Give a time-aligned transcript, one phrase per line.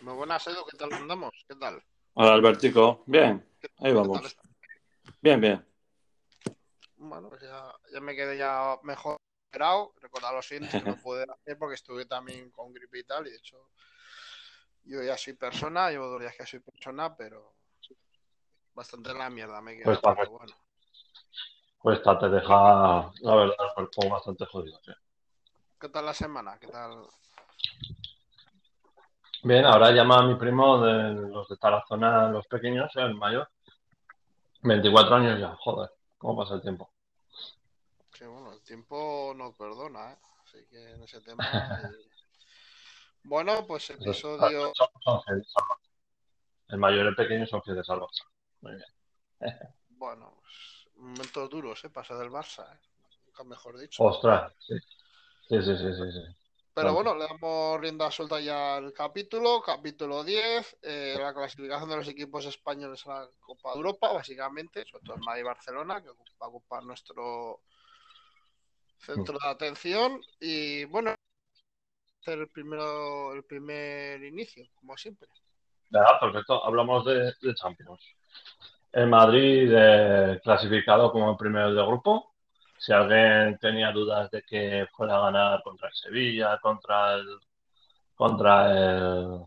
[0.00, 1.32] Muy buenas, Edu, ¿qué tal andamos?
[1.48, 1.82] ¿Qué tal?
[2.14, 3.02] Hola, Albertico.
[3.06, 3.44] Bien,
[3.78, 4.36] ahí vamos.
[5.20, 5.66] Bien, bien.
[6.96, 9.16] Bueno, pues ya, ya me quedé ya mejor
[9.50, 9.94] recuperado.
[10.00, 13.26] Recordar los siguientes que no pude hacer porque estuve también con gripe y tal.
[13.26, 13.70] Y de hecho,
[14.84, 17.54] yo ya soy persona, llevo dos días que soy persona, pero
[18.74, 19.84] bastante en la mierda me quedo.
[19.84, 20.54] Pues, pero bueno.
[21.80, 24.78] Pues esta te deja, la verdad, el cuerpo bastante jodido.
[24.84, 24.92] sí.
[25.80, 26.58] ¿Qué tal la semana?
[26.58, 27.06] ¿Qué tal?
[29.46, 33.48] Bien, ahora llama a mi primo de los de Tarazona, los pequeños, el mayor.
[34.62, 35.88] 24 años ya, joder,
[36.18, 36.90] cómo pasa el tiempo.
[38.12, 40.16] Sí, bueno, el tiempo no perdona, ¿eh?
[40.42, 41.44] Así que en ese tema.
[41.94, 42.08] eh,
[43.22, 44.72] Bueno, pues episodio.
[44.74, 45.22] Son, son.
[46.66, 48.24] El mayor y el pequeño son fieles al Barça.
[48.62, 48.88] Muy bien.
[49.90, 51.90] Bueno, pues, momentos duros, ¿eh?
[51.90, 52.80] Pasa del Barça, ¿eh?
[53.26, 54.02] Nunca mejor dicho.
[54.02, 54.74] Ostras, sí.
[55.48, 56.45] Sí, sí, sí, sí, sí.
[56.76, 61.96] Pero bueno, le damos rienda suelta ya al capítulo, capítulo 10, eh, la clasificación de
[61.96, 66.02] los equipos españoles a la Copa de Europa, básicamente, sobre todo el Madrid y Barcelona,
[66.02, 67.62] que va a ocupar nuestro
[68.98, 70.20] centro de atención.
[70.38, 71.14] Y bueno,
[72.20, 75.28] hacer el primero, el primer inicio, como siempre.
[75.88, 76.62] Venga, perfecto.
[76.62, 78.04] Hablamos de, de Champions.
[78.92, 82.35] El Madrid eh, clasificado como el primero del grupo.
[82.78, 87.40] Si alguien tenía dudas de que fuera a ganar contra el Sevilla, contra el
[88.14, 89.40] contra el,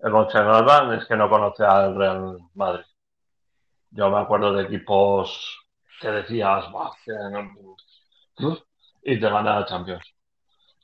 [0.00, 2.84] el Mönchengladbach, es que no conoce al Real Madrid.
[3.90, 5.66] Yo me acuerdo de equipos
[6.00, 8.58] que decías, "Buah, que no-".
[9.02, 10.04] y te gana la Champions.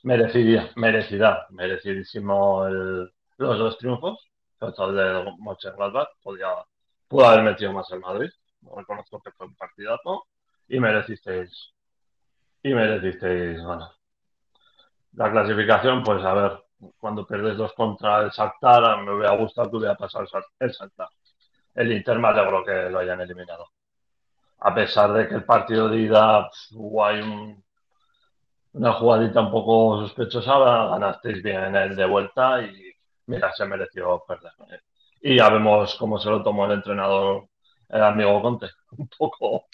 [0.03, 4.19] Merecida, merecida, merecidísimo los dos triunfos.
[4.59, 6.47] Sobre todo el Mönchengladbach, podía,
[7.07, 8.29] pudo haber metido más el Madrid.
[8.61, 10.25] Reconozco que fue un partidazo
[10.67, 11.73] y merecisteis,
[12.63, 13.91] y merecisteis ganar.
[15.13, 16.63] La clasificación, pues a ver,
[16.99, 20.71] cuando pierdes dos contra el Shakhtar, me hubiera gustado que hubiera pasado el Shak- el
[20.71, 21.07] Shakhtar.
[21.75, 23.67] El Inter me alegro que lo hayan eliminado.
[24.61, 27.63] A pesar de que el partido de ida hubo ahí un-
[28.73, 30.57] una jugadita un poco sospechosa,
[30.91, 32.91] ganasteis bien el de vuelta y
[33.27, 34.51] mira, se mereció perder.
[35.21, 37.47] Y ya vemos cómo se lo tomó el entrenador,
[37.89, 38.67] el amigo Conte.
[38.97, 39.65] Un poco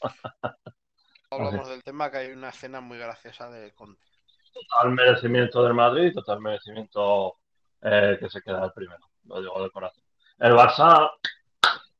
[1.31, 4.03] Hablamos del tema que hay una escena muy graciosa de Conte.
[4.51, 7.35] total merecimiento del Madrid, total merecimiento
[7.81, 10.03] eh, que se queda el primero, lo digo de corazón.
[10.39, 11.11] El Barça,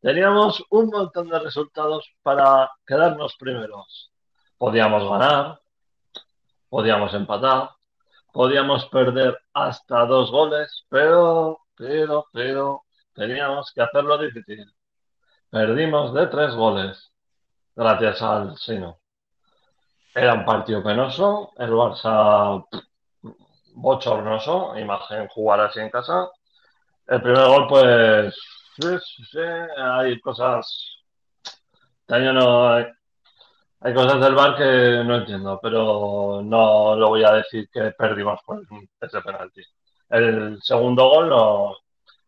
[0.02, 4.12] teníamos un montón de resultados para quedarnos primeros.
[4.58, 5.62] Podíamos ganar,
[6.68, 7.70] podíamos empatar,
[8.34, 14.74] podíamos perder hasta dos goles, pero, pero, pero, teníamos que hacerlo difícil.
[15.52, 17.12] Perdimos de tres goles,
[17.76, 19.00] gracias al Sino.
[20.14, 22.66] Era un partido penoso, el Barça
[23.74, 26.30] bochornoso, imagen jugar así en casa.
[27.08, 28.36] El primer gol, pues,
[28.80, 28.98] sí,
[29.32, 29.40] sí,
[29.78, 30.98] hay cosas,
[32.08, 32.86] no hay,
[33.82, 38.40] hay cosas del bar que no entiendo, pero no lo voy a decir que perdimos
[38.46, 38.62] por
[39.02, 39.62] ese penalti.
[40.10, 41.76] El segundo gol no,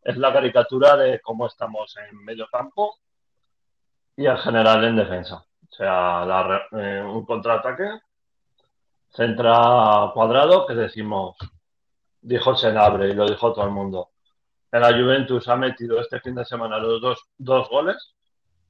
[0.03, 2.97] es la caricatura de cómo estamos en medio campo
[4.15, 5.45] y en general en defensa.
[5.71, 8.01] O sea, la eh, un contraataque,
[9.09, 11.37] centra cuadrado, que decimos,
[12.21, 14.09] dijo Senabre y lo dijo todo el mundo.
[14.71, 18.15] La Juventus ha metido este fin de semana los dos, dos goles,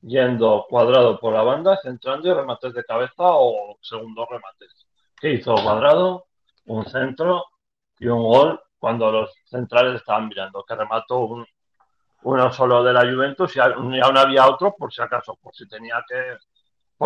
[0.02, 4.88] yendo cuadrado por la banda, centrando y remates de cabeza o segundos remates.
[5.20, 6.26] ¿Qué hizo cuadrado?
[6.66, 7.46] Un centro
[8.00, 11.46] y un gol cuando los centrales estaban mirando, que remató un,
[12.24, 16.04] uno solo de la Juventus y aún había otro por si acaso, por si tenía
[16.08, 16.38] que,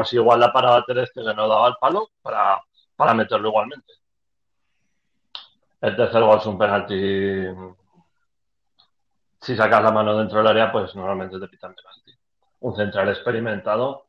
[0.04, 2.60] si igual la parada Ter Stegen no daba el palo para,
[2.96, 3.94] para meterlo igualmente.
[5.82, 7.46] El tercer gol es un penalti.
[9.40, 12.12] Si sacas la mano dentro del área, pues normalmente te pitan penalti.
[12.62, 14.08] Un central experimentado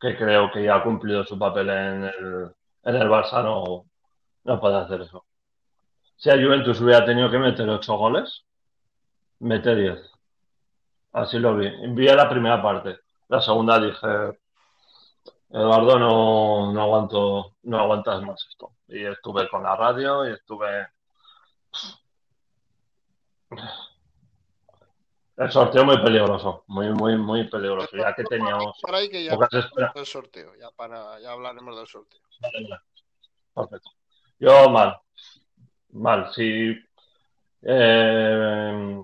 [0.00, 2.54] que creo que ya ha cumplido su papel en el,
[2.84, 3.84] en el Barça no,
[4.44, 5.24] no puede hacer eso.
[6.16, 8.44] Si a Juventus hubiera tenido que meter 8 goles,
[9.40, 9.98] mete 10.
[11.12, 11.70] Así lo vi.
[11.88, 13.00] Vi la primera parte.
[13.28, 14.38] La segunda dije,
[15.52, 18.72] Eduardo, no, no aguanto, no aguantas más esto.
[18.88, 20.86] Y estuve con la radio y estuve.
[25.36, 27.96] El sorteo muy peligroso, muy, muy, muy peligroso.
[27.96, 29.36] Ya que teníamos Por ahí que ya
[29.94, 32.20] el sorteo, ya para ya hablaremos del sorteo.
[33.54, 33.90] Perfecto.
[34.38, 35.00] Yo mal,
[35.90, 36.32] mal.
[36.32, 36.78] Si
[37.62, 39.02] eh,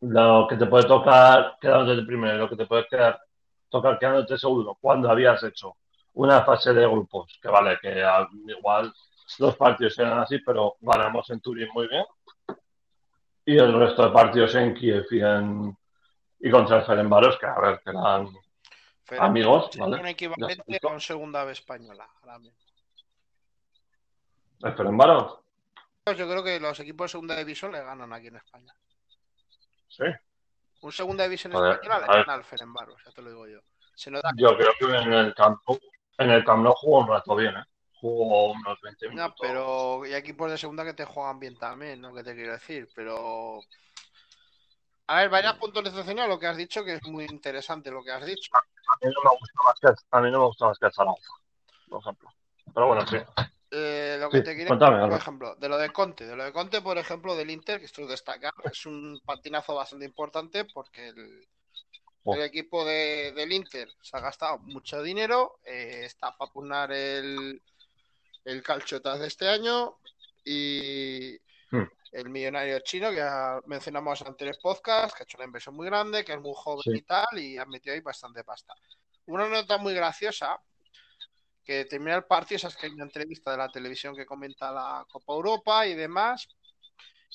[0.00, 3.20] lo que te puede tocar quedándote de primero, lo que te puede quedar,
[3.74, 5.76] tocar quedándote segundo, cuando habías hecho
[6.14, 8.92] una fase de grupos, que vale, que al- igual
[9.40, 12.04] los partidos eran así, pero ganamos en Turín muy bien.
[13.46, 15.76] y el resto de partidos en Kiev y, en,
[16.40, 18.28] y contra el Ferenbaros, que a ver, que eran
[19.18, 19.70] amigos.
[19.76, 20.00] ¿vale?
[20.00, 22.08] un equivalente con segunda vez española.
[24.62, 25.40] ¿El Ferenbaros?
[26.06, 28.74] Yo creo que los equipos de segunda división le ganan aquí en España.
[29.88, 30.04] Sí.
[30.84, 33.60] Un segunda división española le gana al Ferenbaros, ya te lo digo yo.
[34.36, 35.78] Yo creo que en el campo,
[36.18, 37.64] en el campo no jugó un rato bien, ¿eh?
[38.00, 39.30] Jugó unos 20 minutos.
[39.30, 42.12] No, pero hay equipos de segunda que te juegan bien también, ¿no?
[42.12, 43.60] Que te quiero decir, pero
[45.06, 48.10] a ver, vaya de a lo que has dicho, que es muy interesante lo que
[48.10, 48.50] has dicho.
[48.54, 50.92] A mí no me gusta más que, a mí no me gusta más que el
[50.92, 51.32] Zaragoza,
[51.88, 52.28] por ejemplo.
[52.74, 53.16] Pero bueno, sí.
[53.76, 56.80] Eh, lo que te quiero por ejemplo, de lo de Conte, de lo de Conte,
[56.80, 61.48] por ejemplo, del Inter, que esto es destacar, es un patinazo bastante importante porque el,
[62.22, 62.36] oh.
[62.36, 67.60] equipo de, del Inter se ha gastado mucho dinero, eh, está para pugnar el,
[68.44, 69.98] el calchotas de este año
[70.44, 71.36] y
[71.72, 71.82] hmm.
[72.12, 75.86] el millonario chino que ya mencionamos en anteriores podcasts, que ha hecho una inversión muy
[75.86, 78.72] grande, que es muy joven y tal, y ha metido ahí bastante pasta.
[79.26, 80.60] Una nota muy graciosa
[81.64, 84.70] que termina el partido, esa es que hay una entrevista de la televisión que comenta
[84.70, 86.48] la Copa Europa y demás,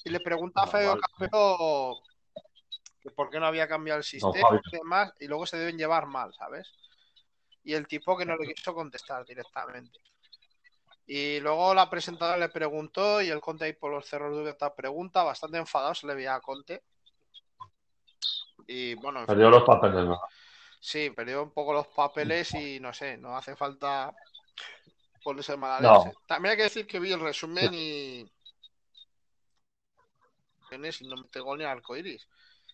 [0.04, 2.02] y le pregunta a Feo Capello
[3.02, 6.06] que por qué no había cambiado el sistema y demás, y luego se deben llevar
[6.06, 6.72] mal, ¿sabes?
[7.64, 10.00] Y el tipo que no le quiso contestar directamente.
[11.08, 14.76] Y luego la presentadora le preguntó y el Conte ahí por los cerros de esta
[14.76, 16.84] pregunta, bastante enfadado se le veía a Conte.
[18.68, 19.26] Y bueno.
[19.26, 20.22] Perdió los papeles, ¿no?
[20.80, 24.16] Sí, perdió un poco los papeles y no sé, no hace falta
[25.24, 26.14] ponerse mala no.
[26.26, 28.20] También hay que decir que vi el resumen y.
[30.72, 32.28] y no mete gol ni arcoiris.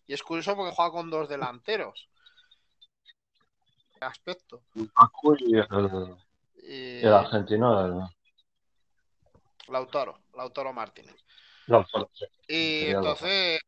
[0.07, 2.07] Y es curioso porque juega con dos delanteros.
[4.01, 4.61] aspecto.
[4.75, 6.15] Y el,
[6.61, 6.99] y...
[6.99, 8.11] el argentino.
[9.67, 11.15] Lautaro, Lautaro Martínez.
[11.65, 12.11] Lautaro,
[12.47, 13.59] Y entonces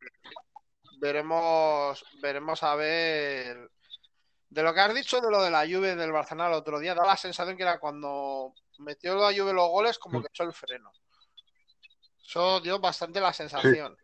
[1.00, 3.72] veremos, veremos a ver
[4.50, 6.96] de lo que has dicho de lo de la lluvia del Barcelona el otro día,
[6.96, 10.54] da la sensación que era cuando metió la lluvia los goles, como que echó el
[10.54, 10.92] freno.
[12.24, 13.98] Eso dio bastante la sensación.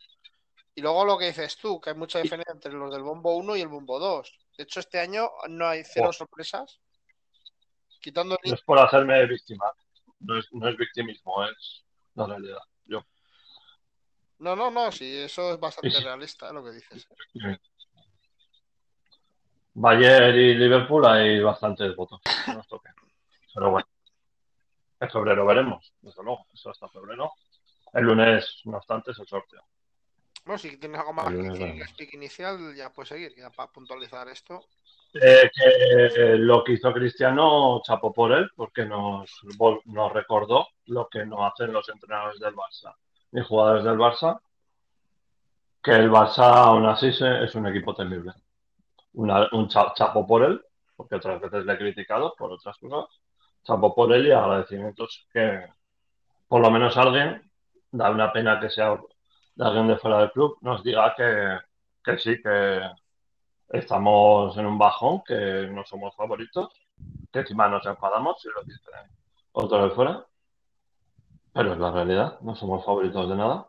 [0.75, 3.55] Y luego lo que dices tú, que hay mucha diferencia entre los del bombo 1
[3.57, 4.39] y el bombo 2.
[4.57, 6.79] De hecho, este año no hay cero sorpresas.
[7.99, 9.71] Quitando No es por hacerme víctima.
[10.19, 11.85] No es, no es victimismo, es
[12.15, 12.59] la realidad.
[12.85, 13.05] Yo.
[14.39, 17.07] No, no, no, sí, eso es bastante realista lo que dices.
[19.75, 22.21] Bayern y Liverpool hay bastantes votos.
[23.53, 23.87] Pero bueno,
[24.99, 26.45] en febrero veremos, desde luego.
[26.53, 27.31] Eso hasta febrero.
[27.93, 29.63] El lunes, no obstante, es el sorteo.
[30.45, 34.65] Bueno, si tienes algo más que inicial, ya puedes seguir, ya para puntualizar esto.
[35.13, 39.29] Eh, que lo que hizo Cristiano chapó por él, porque nos,
[39.85, 42.95] nos recordó lo que no hacen los entrenadores del Barça
[43.31, 44.39] ni jugadores del Barça,
[45.81, 48.33] que el Barça aún así es un equipo temible
[49.13, 50.63] un chapo por él,
[50.95, 53.05] porque otras veces le he criticado por otras cosas,
[53.63, 55.65] chapo por él y agradecimientos que
[56.47, 57.49] por lo menos alguien,
[57.91, 58.99] da una pena que sea
[59.55, 61.59] de alguien de fuera del club, nos diga que,
[62.03, 62.81] que sí, que
[63.69, 66.71] estamos en un bajón, que no somos favoritos,
[67.31, 68.89] que encima nos enfadamos si lo dice
[69.53, 70.25] otro de fuera,
[71.51, 73.67] pero es la realidad, no somos favoritos de nada,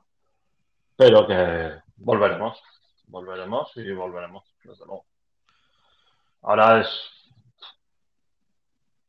[0.97, 2.63] pero que volveremos,
[3.07, 5.05] volveremos y volveremos, desde luego.
[6.45, 6.89] Ahora es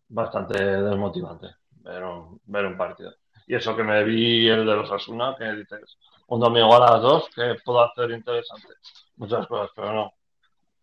[0.08, 3.14] bastante desmotivante ver un, ver un partido.
[3.48, 7.02] Y eso que me vi el de los Asuna, que dices, un domingo a las
[7.02, 8.74] dos, que puedo hacer interesante.
[9.18, 10.14] Muchas cosas, pero no.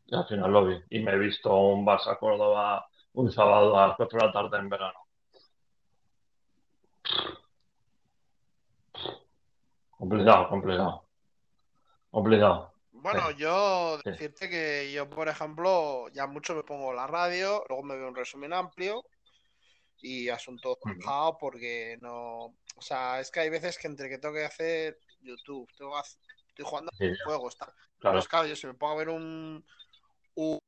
[0.07, 0.77] Y al final lo vi.
[0.91, 4.59] Y me he visto un Barça Córdoba un sábado a las 4 de la tarde
[4.59, 4.99] en verano.
[9.91, 11.05] Complicado, complicado.
[12.11, 12.72] Complicado.
[13.03, 17.97] Bueno, yo decirte que yo, por ejemplo, ya mucho me pongo la radio, luego me
[17.97, 19.05] veo un resumen amplio
[20.01, 22.55] y asunto zanjado porque no.
[22.77, 26.65] O sea, es que hay veces que entre que tengo que hacer YouTube, tengo estoy
[26.65, 27.75] jugando a juegos, está.
[27.99, 28.19] Claro.
[28.19, 29.65] Pues claro, yo si me pongo a ver un,
[30.37, 30.59] un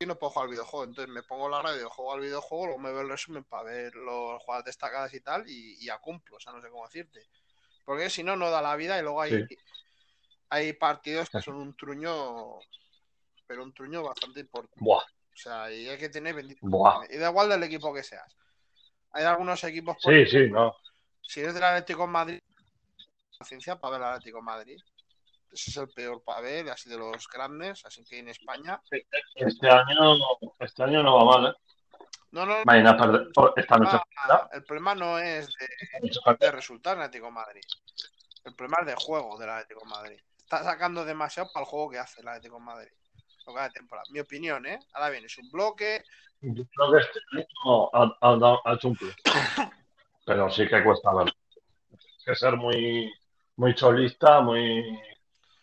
[0.00, 0.84] y no puedo jugar al videojuego.
[0.86, 3.94] Entonces me pongo la radio, juego al videojuego, luego me veo el resumen para ver
[3.94, 7.20] los jugadas destacadas y tal, y, ya cumplo, o sea, no sé cómo decirte.
[7.84, 9.46] Porque si no, no da la vida y luego hay,
[10.50, 12.58] hay partidos que son un truño,
[13.46, 14.78] pero un truño bastante importante.
[14.80, 15.02] Buah.
[15.02, 16.60] O sea, y hay que tener bendito.
[16.62, 17.04] Buah.
[17.10, 18.36] Y da igual del equipo que seas.
[19.12, 19.96] Hay algunos equipos.
[20.00, 20.74] sí, sí, no.
[21.22, 22.40] Si eres del Atlético de Madrid,
[23.38, 24.80] paciencia para ver el Atlético de Madrid.
[25.50, 28.80] Ese es el peor para ver, así de los grandes, así que en España.
[29.34, 30.16] Este año,
[30.58, 31.54] este año no va mal, ¿eh?
[32.30, 33.52] No, no, no.
[33.56, 33.98] Esta noche.
[34.52, 37.62] El problema no es de, de resultar en Atlético de Madrid.
[38.44, 40.20] El problema es de juego del Atlético de Madrid.
[40.48, 42.90] Está sacando demasiado para el juego que hace el Atlético de Madrid.
[43.46, 44.06] Lo que temporada.
[44.10, 44.78] Mi opinión, ¿eh?
[44.94, 46.02] Ahora bien, es un bloque.
[46.40, 49.14] Yo creo que este año ha, ha, ha hecho un plus.
[50.24, 51.32] Pero sí que cuesta verlo.
[51.90, 53.12] Hay que ser muy,
[53.56, 54.82] muy cholista, muy.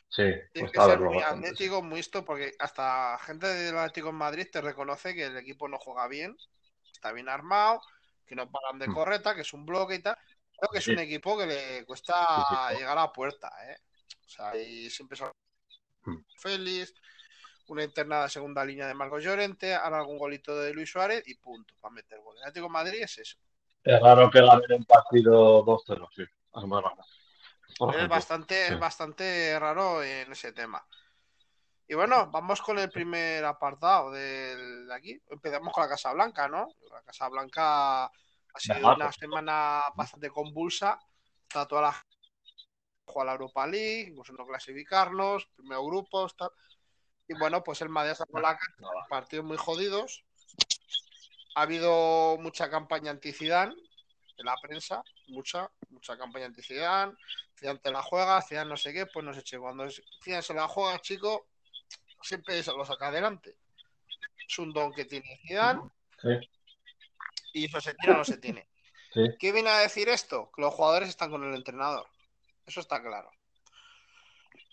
[0.08, 0.24] Sí,
[0.54, 4.48] Tienes que cuesta ser muy atlético, muy esto, porque hasta gente del Atlético en Madrid
[4.51, 6.38] te reconoce que el equipo no juega bien,
[6.94, 7.82] está bien armado,
[8.25, 8.94] que no paran de Mm.
[8.94, 10.18] correta, que es un bloque y tal.
[10.58, 10.92] Creo que es Sí.
[10.92, 12.75] un equipo que le cuesta Sí, sí.
[12.80, 13.77] llegar a la puerta, ¿eh?
[14.25, 15.32] O sea, y siempre son
[16.08, 16.24] Mm.
[16.38, 16.94] Félix,
[17.67, 21.74] una internada segunda línea de Marcos Llorente, ahora algún golito de Luis Suárez y punto,
[21.82, 22.36] para meter gol.
[22.38, 23.38] El Atlético de Madrid es eso.
[23.84, 26.24] Es raro que ganen un partido 2-0, sí.
[26.53, 27.03] Es.
[27.77, 28.74] Por Es bastante, sí.
[28.74, 30.86] es bastante raro en ese tema.
[31.88, 35.20] Y bueno, vamos con el primer apartado del- de aquí.
[35.29, 36.67] Empezamos con la Casa Blanca, ¿no?
[36.91, 41.00] La Casa Blanca ha sido una semana bastante convulsa.
[41.44, 42.05] Está toda la
[43.16, 46.50] juega la Europa League, incluso no clasificarnos, primero grupos, tal.
[47.28, 49.06] Y bueno, pues el Madrid sacó la cara, Nada.
[49.10, 50.26] partidos muy jodidos.
[51.56, 53.74] Ha habido mucha campaña anti-Zidane
[54.38, 57.14] en la prensa, mucha, mucha campaña anti-Zidane.
[57.58, 59.62] Zidane te la juega, Zidane no sé qué, pues no sé, chico.
[59.64, 59.88] Cuando
[60.24, 61.48] Zidane se la juega, chico,
[62.22, 63.58] siempre se lo saca adelante.
[64.48, 65.82] Es un don que tiene Zidane
[66.22, 66.30] Sí,
[67.54, 68.68] y eso se tiene o no se tiene.
[69.14, 69.22] sí.
[69.40, 70.52] ¿Qué viene a decir esto?
[70.54, 72.06] Que los jugadores están con el entrenador.
[72.66, 73.32] Eso está claro.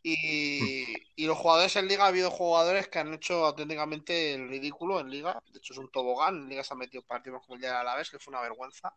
[0.03, 0.85] Y,
[1.15, 5.11] y los jugadores en Liga, ha habido jugadores que han hecho auténticamente el ridículo en
[5.11, 5.41] Liga.
[5.53, 6.37] De hecho, es un tobogán.
[6.37, 8.43] En Liga se han metido partidos como el día de la vez, que fue una
[8.43, 8.93] vergüenza.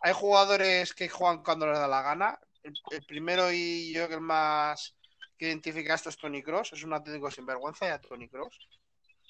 [0.00, 2.38] Hay jugadores que juegan cuando les da la gana.
[2.62, 4.94] El, el primero y yo creo que el más
[5.38, 6.74] que identifica esto es Tony Cross.
[6.74, 8.58] Es un auténtico sinvergüenza ya Tony Cross.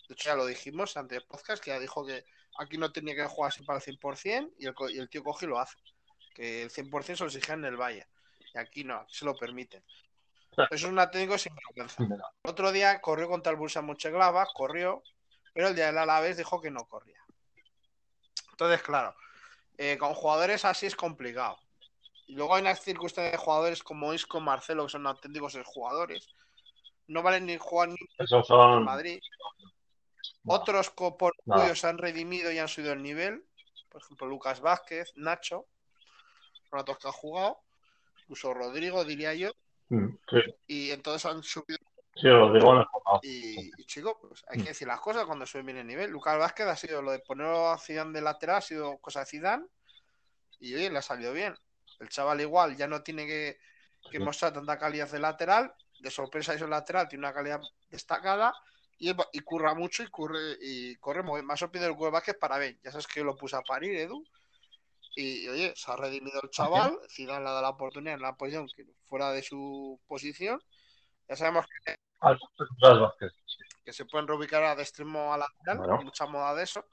[0.09, 2.25] De hecho, ya lo dijimos antes del podcast, que ya dijo que
[2.59, 5.49] aquí no tenía que jugar siempre al 100% y el, y el tío coge y
[5.49, 5.77] lo hace.
[6.35, 8.09] Que el 100% se lo exigen en el Valle.
[8.55, 9.85] Y aquí no, aquí se lo permiten.
[10.53, 12.03] Eso es un técnico sin vergüenza.
[12.03, 15.03] El otro día corrió contra el Borussia Mönchengladbach, corrió,
[15.53, 17.21] pero el día del Alavés dijo que no corría.
[18.51, 19.15] Entonces, claro,
[19.79, 21.59] eh, con jugadores así es complicado.
[22.27, 26.29] Y luego hay unas circunstancias de jugadores como Isco, Marcelo, que son auténticos jugadores.
[27.07, 28.85] No valen ni jugar ni Esos en.
[28.85, 29.21] Madrid.
[30.47, 33.45] Otros por orgullo se han redimido y han subido el nivel.
[33.89, 35.67] Por ejemplo, Lucas Vázquez, Nacho,
[36.71, 37.61] otros que han jugado.
[38.31, 39.51] Incluso Rodrigo, diría yo.
[39.89, 41.79] Mm, Sí, Y entonces han subido.
[42.15, 42.29] sí.
[43.23, 46.13] Y, y chicos, pues hay que decir las cosas cuando suben bien el nivel.
[46.13, 49.27] Lucas Vázquez ha sido lo de ponerlo a Zidane de lateral, ha sido cosa de
[49.27, 49.67] Zidane.
[50.61, 51.57] Y oye, le ha salido bien.
[51.99, 53.59] El chaval igual ya no tiene que,
[54.13, 54.23] que Sí.
[54.25, 55.75] mostrar tanta calidad de lateral.
[55.99, 58.55] De sorpresa es el lateral, tiene una calidad destacada.
[58.97, 61.47] Y, y curra mucho y corre, y corre muy bien.
[61.49, 62.79] Me ha sorprendido el Lucas Vázquez para ver.
[62.85, 64.25] Ya sabes que yo lo puse a parir, Edu.
[65.17, 66.99] Y oye, se ha redimido el chaval.
[67.09, 70.63] Zidane le ha dado la oportunidad en la posición que fuera de su posición.
[71.29, 71.67] Ya sabemos
[73.85, 75.97] que se pueden reubicar de extremo a lateral, Bueno.
[75.99, 76.85] hay mucha moda de eso,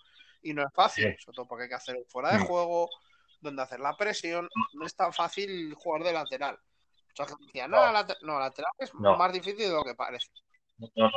[0.41, 1.23] y no es fácil, Sí.
[1.25, 2.45] sobre todo porque hay que hacer un fuera de Mm.
[2.47, 2.89] juego,
[3.39, 6.57] donde hacer la presión, no es tan fácil jugar de lateral.
[7.09, 7.91] Mucha gente decía, no, No.
[7.91, 9.15] late- no, lateral es No.
[9.15, 10.27] más difícil de lo que parece.
[10.77, 11.11] No, no,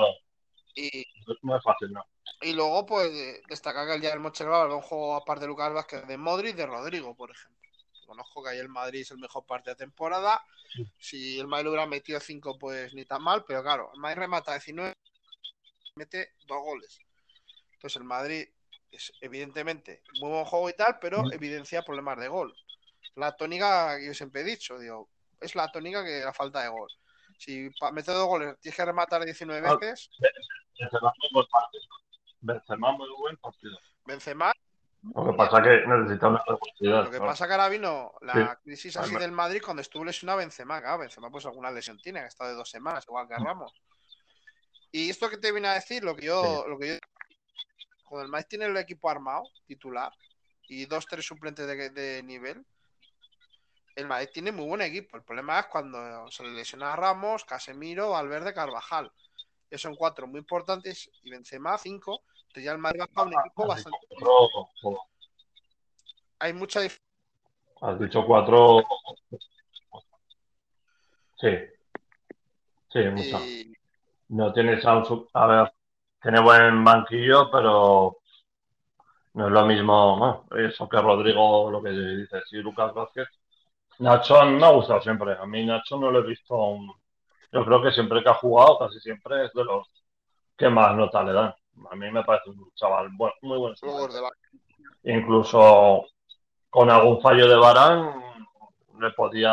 [0.74, 1.04] Y,
[1.42, 2.04] no es fácil, no.
[2.42, 5.72] y luego, pues, de- destacar que el día del Mönchengladbach un juego aparte de Lucas
[5.72, 7.58] Vázquez de Modric de Rodrigo, por ejemplo.
[8.06, 10.44] Conozco que ahí el Madrid es el mejor parte de temporada.
[10.72, 10.84] Sí.
[10.98, 14.52] Si el Madrid hubiera metido 5, pues ni tan mal, pero claro, el Madrid remata
[14.52, 14.94] 19,
[15.96, 16.98] mete dos goles.
[17.74, 18.48] Entonces el Madrid
[18.90, 22.54] es evidentemente muy buen juego y tal, pero evidencia problemas de gol.
[23.16, 25.08] La tónica que yo siempre he dicho, digo,
[25.40, 26.88] es la tónica que la falta de gol.
[27.38, 29.76] Si para meter dos goles tienes que rematar 19 Ah.
[29.76, 30.10] veces,
[30.80, 31.84] Benzema muy buen partido.
[32.40, 33.78] Benzema muy buen partido.
[34.06, 34.52] Benzema
[35.14, 37.04] Lo que pasa es que necesita una velocidad.
[37.04, 37.26] Lo que claro.
[37.26, 38.60] pasa que ahora vino la Sí.
[38.64, 40.80] crisis así del Madrid cuando estuvo lesionado Benzema.
[40.80, 43.72] Claro, Benzema pues alguna lesión tiene, que ha estado de dos semanas, igual que Ramos.
[44.92, 46.98] Y esto que te viene a decir, lo que yo, lo que yo
[48.04, 50.12] cuando el Madrid tiene el equipo armado, titular,
[50.68, 52.64] y dos, tres suplentes de, de nivel,
[53.94, 55.16] el Madrid tiene muy buen equipo.
[55.16, 59.12] El problema es cuando se le lesiona a Ramos, Casemiro, Valverde, Carvajal.
[59.78, 62.22] Son cuatro muy importantes, y Benzema cinco.
[62.54, 63.98] El Madrid va un equipo Has bastante...
[66.40, 67.10] Hay mucha diferencia.
[67.80, 68.82] Has dicho cuatro.
[71.36, 71.48] Sí.
[72.92, 73.38] Sí, mucho.
[73.46, 73.72] Y,
[74.28, 75.72] No tienes a un ver,
[76.20, 78.18] tiene buen banquillo, pero
[79.34, 80.46] no es lo mismo.
[80.56, 83.28] eso que Rodrigo, lo que dices, y Lucas Vázquez.
[84.00, 85.34] Nacho me ha gustado siempre.
[85.38, 86.90] A mí Nacho no lo he visto aún.
[87.52, 89.88] Yo creo que siempre que ha jugado, casi siempre es de los
[90.56, 91.54] que más nota le dan.
[91.90, 93.74] A mí me parece un chaval muy buen.
[93.82, 94.30] la-
[95.04, 96.06] Incluso
[96.68, 98.22] con algún fallo de Barán
[99.00, 99.52] le podía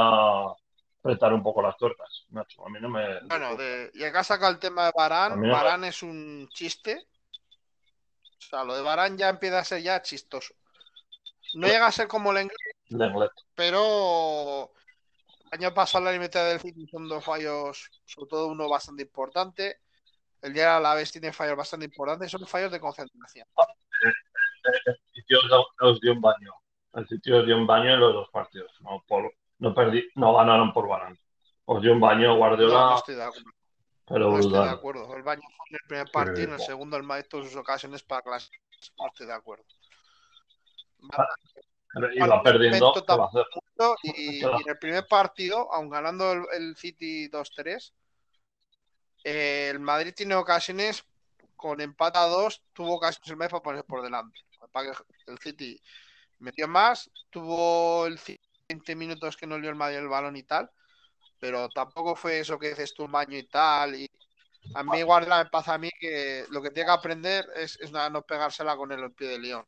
[1.00, 2.26] apretar un poco las tuercas.
[2.30, 3.22] Nacho, a mí no me.
[3.22, 5.32] Bueno, de, y acá saca el tema de Barán.
[5.32, 7.08] No me- Barán es un chiste.
[8.40, 10.54] O sea, lo de Barán ya empieza a ser ya chistoso.
[11.56, 12.58] No llega a ser como el inglés,
[12.90, 13.32] Lenglet.
[13.56, 14.72] pero
[15.52, 19.80] el año pasado la límite del City son dos fallos, sobre todo uno bastante importante.
[20.42, 23.48] El día a la vez tiene fallos bastante importantes, son fallos de concentración.
[24.86, 25.40] El sitio
[25.82, 26.54] os dio un baño.
[26.94, 28.72] El sitio os dio un baño en los dos partidos.
[28.82, 31.18] No, por, no, perdí, no ganaron por Barán.
[31.66, 33.50] Os dio un baño No, Guardiola, no estoy de acuerdo.
[34.06, 35.16] pero No estoy de acuerdo.
[35.16, 38.22] El baño fue en el primer partido, en el segundo el todas sus ocasiones para
[38.22, 38.50] clase.
[38.98, 39.66] No estoy de acuerdo.
[41.94, 42.94] Pero Iba perdiendo.
[44.04, 47.94] Y, y en el primer partido, aun ganando el, el City 2-3,
[49.24, 51.04] eh, el Madrid tiene ocasiones
[51.56, 54.40] con empate a 2, tuvo ocasiones el Madrid para ponerse por delante.
[54.72, 55.82] Para que el City
[56.40, 60.44] metió más, tuvo el City 20 minutos que no dio el Madrid el balón y
[60.44, 60.70] tal,
[61.40, 63.96] pero tampoco fue eso que dices tú, un baño y tal.
[63.96, 64.10] Y
[64.76, 67.92] a mí igual me pasa a mí que lo que tiene que aprender es, es
[67.92, 69.66] no pegársela con el pie de León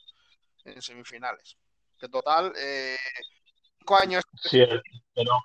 [0.65, 1.57] en semifinales.
[1.99, 2.97] Que total, eh,
[3.89, 4.23] cinco años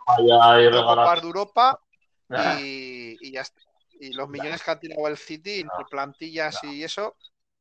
[0.06, 0.78] vaya y de
[1.26, 1.80] Europa
[2.30, 3.60] Ah, y, y ya está.
[4.00, 7.16] Y los millones que ha tirado el City, entre plantillas y eso,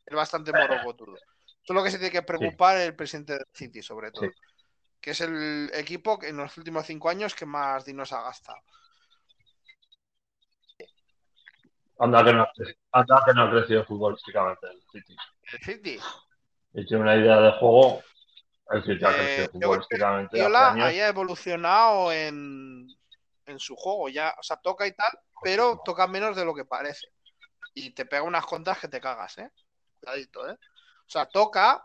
[0.05, 1.15] es bastante morocotudo.
[1.15, 4.25] Eso es lo que se tiene que preocupar el presidente del City, sobre todo.
[4.25, 4.31] Sí.
[4.99, 8.57] Que es el equipo que en los últimos cinco años que más dinos ha gastado.
[11.99, 15.15] Anda que no, ha cre- anda que no ha crecido futbolísticamente el City.
[15.51, 15.99] El City.
[16.73, 18.01] Y tiene una idea de juego.
[18.69, 22.87] Ha Eh, Guardiola haya evolucionado en,
[23.45, 24.09] en su juego.
[24.09, 25.11] Ya, o sea, toca y tal,
[25.43, 27.07] pero toca menos de lo que parece.
[27.73, 29.51] Y te pega unas contas que te cagas, ¿eh?
[29.99, 30.53] Cuidadito, ¿eh?
[30.53, 31.83] O sea, toca,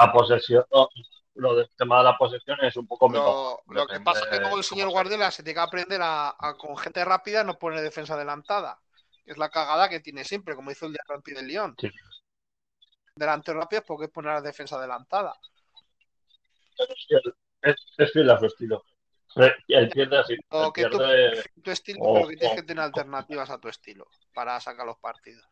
[0.00, 0.88] La posesión, no,
[1.34, 3.58] lo del tema de la posesión es un poco menos.
[3.66, 6.00] Lo, lo que pasa es que luego el de señor Guardiola se tiene que aprender
[6.02, 8.80] a, a con gente rápida no poner defensa adelantada.
[9.24, 11.74] Es la cagada que tiene siempre, como hizo el día Rampi del León.
[11.78, 11.90] Sí.
[13.16, 15.34] Delante rápido es porque poner la defensa adelantada.
[17.62, 18.84] Es, es, fiel a su estilo.
[19.68, 20.34] Él pierde así.
[20.66, 24.06] Él que pierde- tu estilo, o- pero que tienes que tener alternativas a tu estilo
[24.34, 25.48] para sacar los partidos.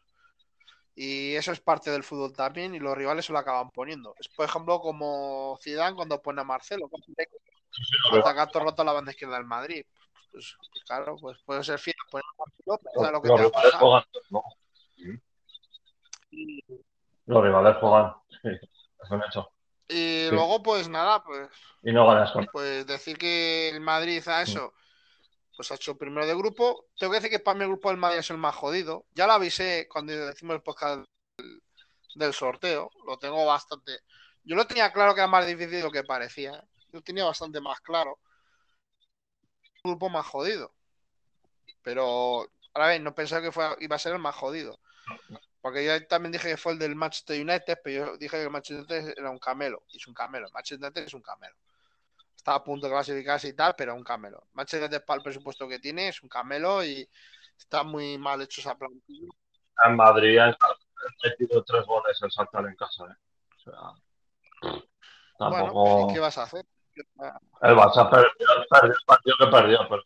[0.95, 4.15] Y eso es parte del fútbol también, y los rivales se lo acaban poniendo.
[4.19, 6.89] Es, por ejemplo, como Zidane cuando pone a Marcelo,
[8.21, 9.87] ataca todo el rato a la banda izquierda del Madrid.
[10.31, 13.29] Pues, pues claro, pues puede ser fiel a poner a Marcelo, pero ¿sabes lo que
[13.37, 13.79] te va a.
[17.27, 17.35] ¿no?
[17.37, 18.15] Los rivales juegan.
[18.43, 18.49] Sí,
[19.03, 19.51] es un hecho.
[19.89, 20.31] Y Sí.
[20.31, 21.49] luego, pues nada, pues,
[21.83, 22.47] Y no ganas con.
[22.53, 24.73] pues decir que el Madrid a eso,
[25.57, 26.87] pues ha hecho primero de grupo.
[26.99, 29.05] Tengo que decir que para mí el grupo del Madrid es el más jodido.
[29.15, 31.05] Ya lo avisé cuando decimos el podcast
[31.39, 31.63] del,
[32.15, 32.91] del sorteo.
[33.07, 34.01] Lo tengo bastante.
[34.43, 36.55] Yo lo tenía claro que era más difícil de lo que parecía.
[36.55, 36.63] ¿eh?
[36.93, 38.19] Yo tenía bastante más claro.
[39.83, 40.73] El grupo más jodido.
[41.83, 44.79] Pero, ahora bien, no pensaba que iba a ser el más jodido.
[45.65, 48.51] Porque yo también dije que fue el del Manchester United, pero yo dije que el
[48.51, 49.83] Manchester United era un camelo.
[49.89, 50.47] Y es un camelo.
[50.47, 51.55] El Manchester United es un camelo.
[52.37, 54.47] Está a punto de clasificarse y tal, pero un camelo.
[54.53, 57.09] Manchester United para el presupuesto que tiene es un camelo y
[57.57, 59.33] está muy mal hecho esa plantilla.
[59.87, 60.55] En Madrid han
[61.25, 63.05] metido tres goles el Saltar en casa.
[63.05, 63.17] ¿eh?
[63.57, 64.83] O sea,
[65.39, 65.73] tampoco.
[65.73, 66.67] Bueno, ¿y ¿qué vas a hacer?
[66.95, 68.29] El Barça perdió,
[68.69, 70.03] perdió el partido que perdió, pero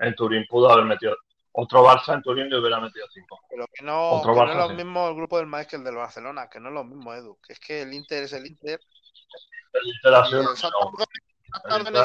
[0.00, 1.16] en Turín pudo haber metido.
[1.60, 3.40] Otro Barça en Turín le hubiera metido cinco.
[3.50, 4.74] Pero que no, Otro que no Barça, es lo sí.
[4.74, 7.38] mismo el grupo del Madrid que el del Barcelona, que no es lo mismo, Edu.
[7.40, 8.80] Que es que el Inter es el Inter.
[9.72, 10.54] El Inter ha sido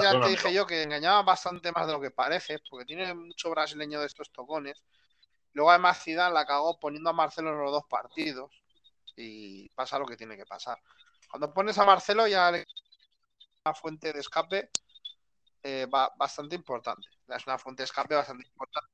[0.02, 3.50] ya te dije yo que engañaba bastante más de lo que parece, porque tiene mucho
[3.50, 4.84] brasileño de estos tocones.
[5.54, 8.52] Luego además Zidane la cagó poniendo a Marcelo en los dos partidos
[9.15, 10.78] y pasa lo que tiene que pasar.
[11.30, 12.65] Cuando pones a Marcelo ya le
[13.65, 14.70] una fuente de escape
[15.63, 17.08] eh, ba- bastante importante.
[17.28, 18.94] Es una fuente de escape bastante importante.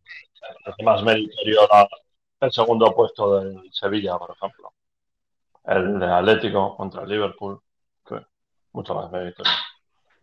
[0.66, 1.62] Es más meritorio
[2.40, 4.74] el segundo puesto del Sevilla, por ejemplo.
[5.66, 7.62] El de Atlético contra el Liverpool.
[8.74, 9.52] mucho más meritorio.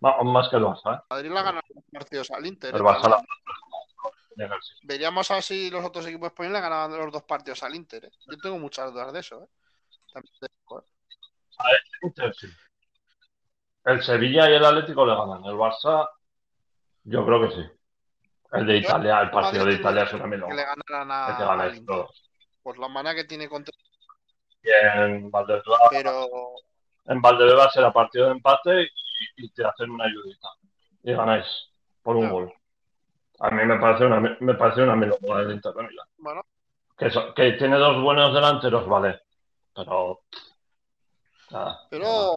[0.00, 1.02] Más que el Barça, ¿eh?
[1.10, 2.74] Madrid la gana los partidos al Inter.
[2.74, 3.26] El eh, Barça también.
[4.50, 8.04] la- Veríamos así los otros equipos españoles ganaban los dos partidos al Inter.
[8.06, 8.10] ¿eh?
[8.30, 9.42] Yo tengo muchas dudas de eso.
[9.42, 9.48] ¿eh?
[10.12, 10.84] También te digo, ¿eh?
[12.02, 12.46] Inter, sí.
[13.84, 15.44] El Sevilla y el Atlético le ganan.
[15.44, 16.08] El Barça,
[17.04, 17.77] yo creo que sí.
[18.52, 21.42] El de Italia, el partido de Italia es tiene una que le ganaran El que
[21.42, 21.64] a, gana.
[22.62, 23.72] Pues la manera que tiene contra.
[24.62, 26.26] Y en Valdebeba, Pero
[27.06, 28.88] en Valdebeba será partido de empate y,
[29.36, 30.48] y te hacen una ayudita.
[31.02, 31.46] Y ganáis
[32.02, 32.34] por un Claro.
[32.36, 32.52] gol.
[33.40, 34.96] A mí me parece una, me parece una
[35.54, 35.86] Inter de
[36.18, 36.42] bueno,
[36.96, 39.20] Que, so- que tiene dos buenos delanteros, vale.
[39.74, 40.20] Pero.
[41.50, 41.86] nada, nada.
[41.90, 42.36] pero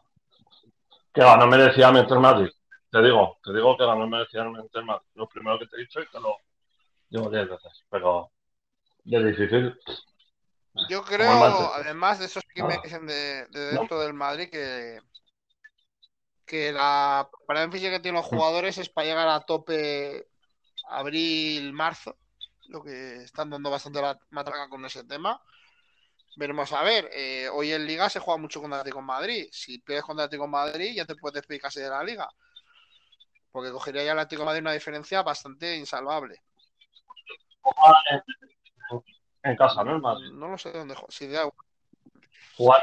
[1.13, 2.49] Que va, no merecía meter Madrid.
[2.91, 5.01] Te digo, te digo que ganó merecidamente más.
[5.15, 6.35] Lo primero que te he dicho y te lo
[7.09, 8.31] digo diez veces, pero
[9.05, 9.77] es difícil.
[10.89, 14.99] Yo creo, además de esos que me dicen de, dentro del Madrid, que,
[16.45, 18.35] que la preparación que tienen los mm.
[18.35, 20.27] jugadores es para llegar a tope
[20.89, 22.17] abril, marzo,
[22.67, 25.41] lo que están dando bastante la matraca con ese tema.
[26.37, 29.47] Veremos a ver, eh, hoy en Liga se juega mucho con Atlético Madrid.
[29.51, 32.29] Si pierdes contra Atlético Madrid, ya te puedes despedir casi de la Liga.
[33.51, 36.41] Porque cogería ya el Atlético Madrid una diferencia bastante insalvable.
[39.43, 39.99] En casa, ¿no?
[39.99, 40.31] Madrid.
[40.31, 41.11] No lo sé dónde juega.
[41.11, 41.51] Si de
[42.57, 42.81] Juan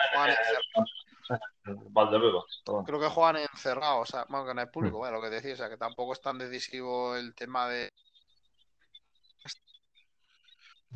[1.65, 2.63] en, Valdebebas.
[2.87, 5.13] Creo que juegan encerrados, o sea, bueno, que no hay público, mm.
[5.13, 7.93] lo que decía, o sea, que tampoco es tan decisivo el tema de,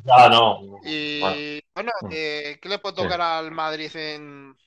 [0.03, 0.79] ya, no.
[0.83, 2.09] Y bueno, mm.
[2.11, 4.57] eh, ¿qué le puede tocar al Madrid en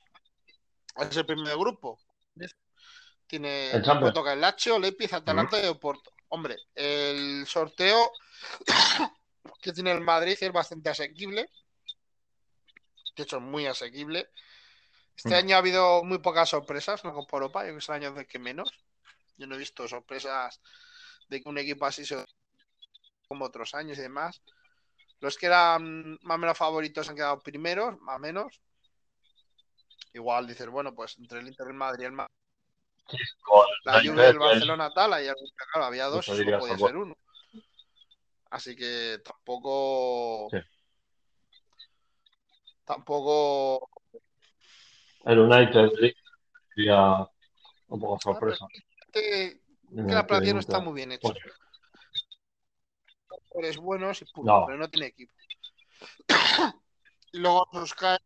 [0.97, 1.99] ese primer grupo?
[3.27, 6.13] Tiene el puede tocar el Lazio, Leipzig, Atalanta y Oporto.
[6.29, 8.13] Hombre, el sorteo
[9.61, 11.51] que tiene el Madrid es bastante asequible.
[13.17, 14.31] De hecho, muy asequible.
[15.17, 15.35] Este mm.
[15.35, 18.13] año ha habido muy pocas sorpresas, no con Europa, yo creo que es el año
[18.13, 18.71] de que menos.
[19.39, 20.61] Yo no he visto sorpresas
[21.29, 22.25] de que un equipo así se
[23.27, 24.43] como otros años y demás.
[25.21, 28.61] Los que eran más o menos favoritos han quedado primeros, más o menos.
[30.13, 32.26] Igual dices, bueno, pues entre el Inter, el Madrid y el Madrid.
[33.85, 35.27] La Juve y el Barcelona tal, ahí
[35.73, 37.17] claro, había dos, solo podía ser uno.
[38.51, 40.49] Así que tampoco.
[42.85, 43.91] Tampoco.
[45.25, 45.91] El United
[46.75, 47.29] sería
[47.89, 48.67] un poco sorpresa.
[49.13, 51.29] Que, la plantilla no está muy bien hecha.
[53.51, 55.33] Pues es buenos y pero no tiene equipo.
[57.33, 58.21] y luego Soscaer.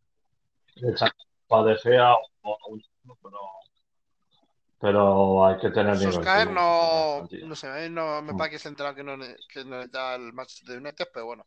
[1.47, 3.39] Padecea, pero,
[4.81, 8.37] pero hay que tener Soscaer no, no sé, no, me mm.
[8.37, 9.15] parece se que no,
[9.47, 11.45] que no le da el Manchester United, pero bueno.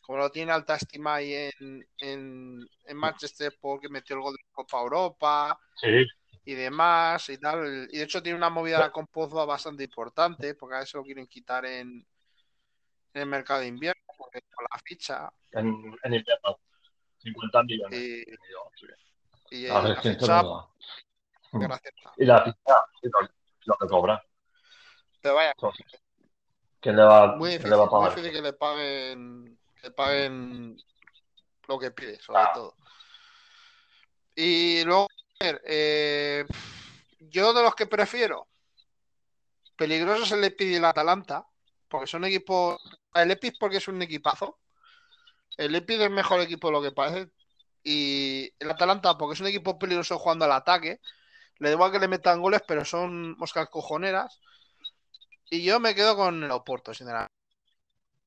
[0.00, 4.42] Como lo tiene alta estima ahí en, en, en Manchester porque metió el gol de
[4.50, 5.60] Copa Europa
[6.46, 7.88] y demás y tal.
[7.92, 11.26] Y de hecho tiene una movida con Pozba bastante importante, porque a eso lo quieren
[11.26, 12.06] quitar en,
[13.12, 15.30] en el mercado de invierno, porque con la ficha.
[15.52, 16.58] En, en invierno,
[17.18, 18.00] 50 millones.
[19.50, 20.42] Y, y la ficha,
[21.52, 22.84] y la ficha,
[23.64, 24.22] lo, que cobra.
[25.20, 25.52] Pero vaya.
[26.80, 28.12] ¿Quién le va, muy difícil, le va a pagar?
[28.12, 30.76] Muy difícil que le paguen, que paguen
[31.66, 32.52] lo que pide, sobre ah.
[32.54, 32.74] todo.
[34.34, 35.08] Y luego,
[35.40, 36.44] eh,
[37.18, 38.46] yo de los que prefiero,
[39.76, 41.46] peligroso se le pide el Atalanta,
[41.88, 42.80] porque son equipos.
[43.14, 44.58] El Epic porque es un equipazo.
[45.56, 47.30] El Epic es el mejor equipo de lo que parece.
[47.82, 51.00] Y el Atalanta porque es un equipo peligroso jugando al ataque.
[51.58, 54.40] Le da igual que le metan goles, pero son moscas cojoneras.
[55.50, 57.34] Y yo me quedo con el Oporto, sinceramente.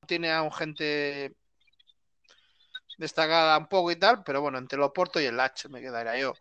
[0.06, 1.34] Tiene a un gente
[2.98, 6.18] destacada un poco y tal, pero bueno, entre el Oporto y el H me quedaría
[6.18, 6.34] yo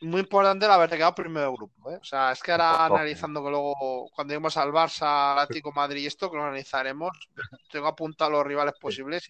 [0.00, 1.90] muy importante el haberte quedado primero grupo.
[1.90, 1.98] ¿eh?
[2.00, 6.02] O sea, es que ahora analizando que luego, cuando lleguemos al Barça, al Atlético Madrid
[6.02, 7.10] y esto, que lo analizaremos,
[7.70, 9.28] tengo apuntado los rivales posibles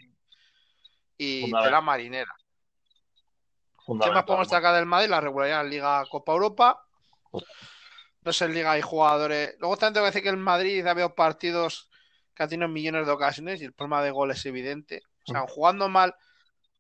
[1.16, 2.34] y, de la marinera.
[3.88, 5.08] ¿Qué más podemos destacar del Madrid?
[5.08, 6.84] La regularidad en Liga Copa Europa.
[8.22, 9.56] No sé, en Liga hay jugadores.
[9.58, 11.88] Luego también tengo que decir que el Madrid ha habido partidos
[12.34, 15.02] que ha tenido millones de ocasiones y el problema de gol es evidente.
[15.26, 16.14] O sea, jugando mal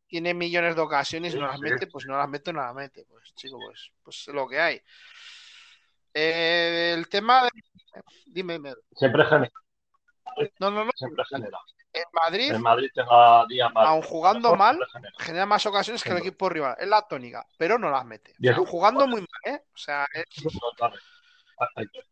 [0.06, 3.04] tiene millones de ocasiones y no las mete, pues no las mete, no las mete.
[3.08, 4.80] Pues chico, pues, pues es lo que hay.
[6.14, 7.50] Eh, el tema de...
[8.26, 8.58] Dime,
[8.92, 9.52] Siempre genera.
[10.60, 10.90] No, no, no.
[10.94, 11.58] Siempre genera.
[11.92, 14.78] En Madrid, en Madrid tenga día mal, aun jugando mal,
[15.18, 15.46] genera.
[15.46, 16.76] más ocasiones que el equipo rival.
[16.78, 18.34] Es la tónica, pero no las mete.
[18.66, 19.62] jugando muy mal, ¿eh?
[19.74, 20.24] O sea, es...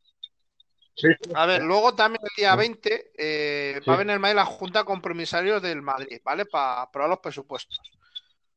[1.35, 4.85] A ver, luego también el día 20 eh, va a venir el Madrid la Junta
[4.85, 6.47] Compromisarios del Madrid, ¿vale?
[6.47, 7.79] Para aprobar los presupuestos.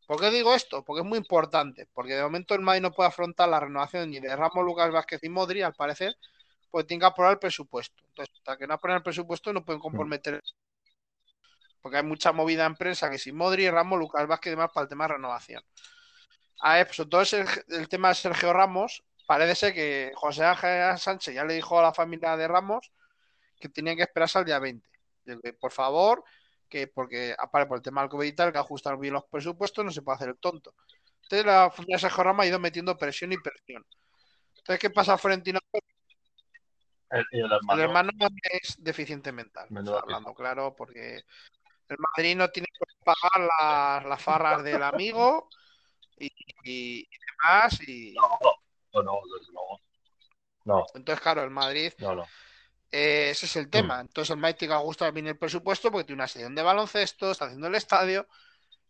[0.07, 0.83] ¿Por qué digo esto?
[0.83, 4.19] Porque es muy importante, porque de momento el Madrid no puede afrontar la renovación ni
[4.19, 6.15] de Ramos, Lucas Vázquez y Modri, al parecer,
[6.71, 8.01] pues tiene que aprobar el presupuesto.
[8.07, 10.41] Entonces, hasta que no aprueben el presupuesto no pueden comprometer.
[11.81, 14.83] Porque hay mucha movida en prensa que si Modri, Ramos, Lucas Vázquez y demás para
[14.83, 15.63] el tema de renovación.
[16.61, 20.97] A ver, pues todo es el tema de Sergio Ramos, parece ser que José Ángel
[20.97, 22.91] Sánchez ya le dijo a la familia de Ramos
[23.59, 24.89] que tenían que esperarse al día 20.
[25.59, 26.23] por favor,
[26.67, 29.85] que porque aparte por el tema del COVID y tal, que ajustar bien los presupuestos,
[29.85, 30.73] no se puede hacer el tonto.
[31.21, 33.85] Entonces la familia de Sergio Ramos ha ido metiendo presión y presión.
[34.57, 35.59] Entonces, ¿qué pasa Florentino?
[37.11, 38.11] El, el, hermano.
[38.61, 39.67] es deficiente mental.
[39.69, 41.23] hablando claro, porque
[41.89, 45.49] el Madrid no tiene que pagar las, farras del amigo
[46.17, 47.79] y, demás.
[47.87, 49.81] Y, no, no, desde luego.
[50.65, 50.85] No.
[50.93, 51.93] Entonces, claro, el Madrid.
[51.97, 52.27] No, no.
[52.91, 54.01] Eh, ese es el tema.
[54.01, 57.31] Entonces, el Madrid tiene que ajustar bien el presupuesto porque tiene una sesión de baloncesto,
[57.31, 58.27] está haciendo el estadio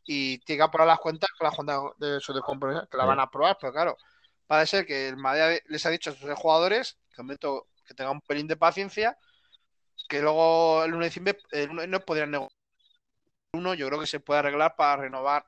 [0.05, 3.23] y tiene que aprobar las cuentas con la Junta de, compromiso, que la van a
[3.23, 3.97] aprobar, pero claro,
[4.47, 7.23] parece ser que el Madrid les ha dicho a sus jugadores que,
[7.85, 9.17] que tengan un pelín de paciencia,
[10.07, 11.37] que luego el 1 de diciembre
[11.87, 12.58] no podrían negociar.
[13.53, 15.45] Uno, yo creo que se puede arreglar para renovar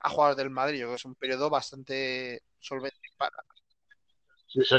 [0.00, 0.78] a jugadores del Madrid.
[0.78, 3.36] Yo creo que es un periodo bastante solvente para.
[4.48, 4.76] Sí, sí,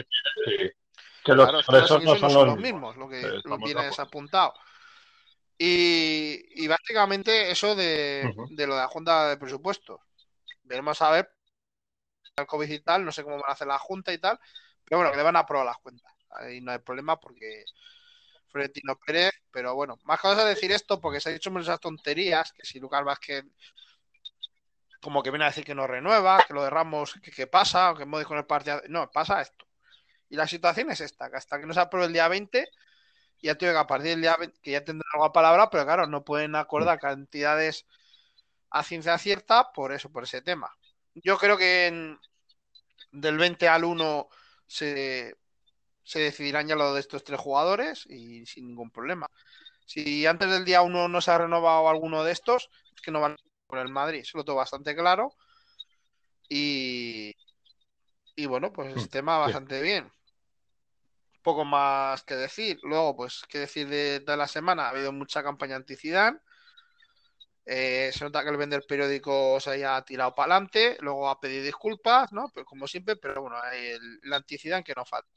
[1.23, 4.53] Que los claro, no son, los, mismos, lo que lo tienes apuntado.
[5.57, 10.01] Y, básicamente eso de, de, lo de la Junta de Presupuestos.
[10.63, 11.31] Veremos a ver
[12.35, 14.39] el COVID y tal, no sé cómo van a hacer la Junta y tal,
[14.83, 16.11] pero bueno, que le van a aprobar las cuentas.
[16.31, 17.63] Ahí no hay problema porque
[18.53, 22.53] Florentino Pérez, pero bueno, más cosas a decir esto porque se ha dicho muchas tonterías,
[22.53, 23.43] que si Lucas Vázquez
[25.01, 27.95] como que viene a decir que no renueva, que lo de Ramos, que, pasa, o
[27.95, 28.81] que Modi con el partido.
[28.87, 29.65] No, pasa esto.
[30.29, 32.69] Y la situación es esta, que hasta que no se apruebe el día 20,
[33.41, 36.07] ya tengo que a partir del día 20, que ya tendrán alguna palabra, pero claro,
[36.07, 37.85] no pueden acordar cantidades
[38.69, 40.73] a ciencia cierta por eso, por ese tema.
[41.15, 42.17] Yo creo que
[43.11, 44.29] del 20 al 1
[44.65, 45.35] se,
[46.03, 49.27] se decidirán ya lo de estos tres jugadores y sin ningún problema.
[49.85, 53.21] Si antes del día 1 no se ha renovado alguno de estos, es que no
[53.21, 53.37] van
[53.67, 55.33] con el Madrid, eso lo tengo bastante claro.
[56.49, 57.35] Y,
[58.35, 60.11] y bueno, pues el hmm, sistema bastante bien.
[61.41, 62.79] Poco más que decir.
[62.83, 64.85] Luego, pues, qué decir de, la semana.
[64.85, 66.39] Ha habido mucha campaña anti-Zidane.
[67.65, 70.97] Eh, se nota que el vender periódico se haya tirado para adelante.
[71.01, 72.49] Luego ha pedido disculpas, ¿no?
[72.53, 75.29] Pero como siempre, pero bueno, el, el anti que no falta.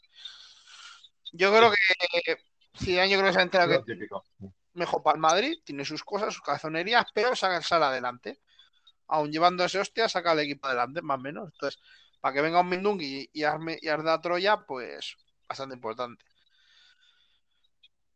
[1.33, 2.37] Yo creo que
[2.79, 4.09] Zidane yo creo que se ha enterado que
[4.77, 8.41] mejor para el Madrid, tiene sus cosas, sus cazonerías, pero saca sale adelante.
[9.09, 11.51] Aún llevándose hostia, saca el equipo adelante, más o menos.
[11.53, 11.81] Entonces,
[12.21, 15.17] para que venga un Mindung y, y, arda Troya, pues
[15.49, 16.25] bastante importante.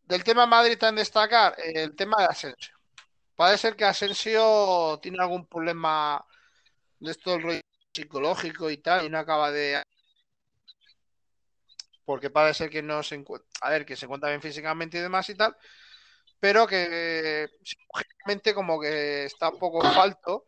[0.02, 2.76] Del tema Madrid en destacar, el tema de Asensio.
[3.36, 6.24] Puede ser que Asensio tiene algún problema
[6.98, 7.60] de esto del rollo
[7.94, 9.82] psicológico y tal, y no acaba de
[12.10, 15.00] porque parece ser que no se encuentra, a ver, que se encuentra bien físicamente y
[15.00, 15.56] demás y tal,
[16.40, 20.44] pero que psicológicamente como que está un poco falto,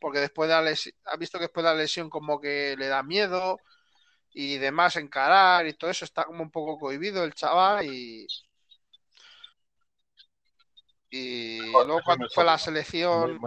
[0.00, 2.86] porque después de la lesión, ha visto que después de la lesión como que le
[2.86, 3.58] da miedo
[4.30, 8.26] y demás encarar y todo eso, está como un poco cohibido el chaval y...
[11.10, 13.38] Y luego cuando fue la selección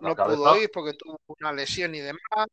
[0.00, 2.48] no pudo ir porque tuvo una lesión y demás.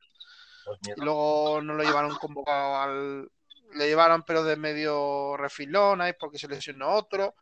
[0.63, 3.31] Pues y luego no lo llevaron convocado al...
[3.73, 7.35] Le llevaron pero de medio refilón ahí porque se lesionó otro.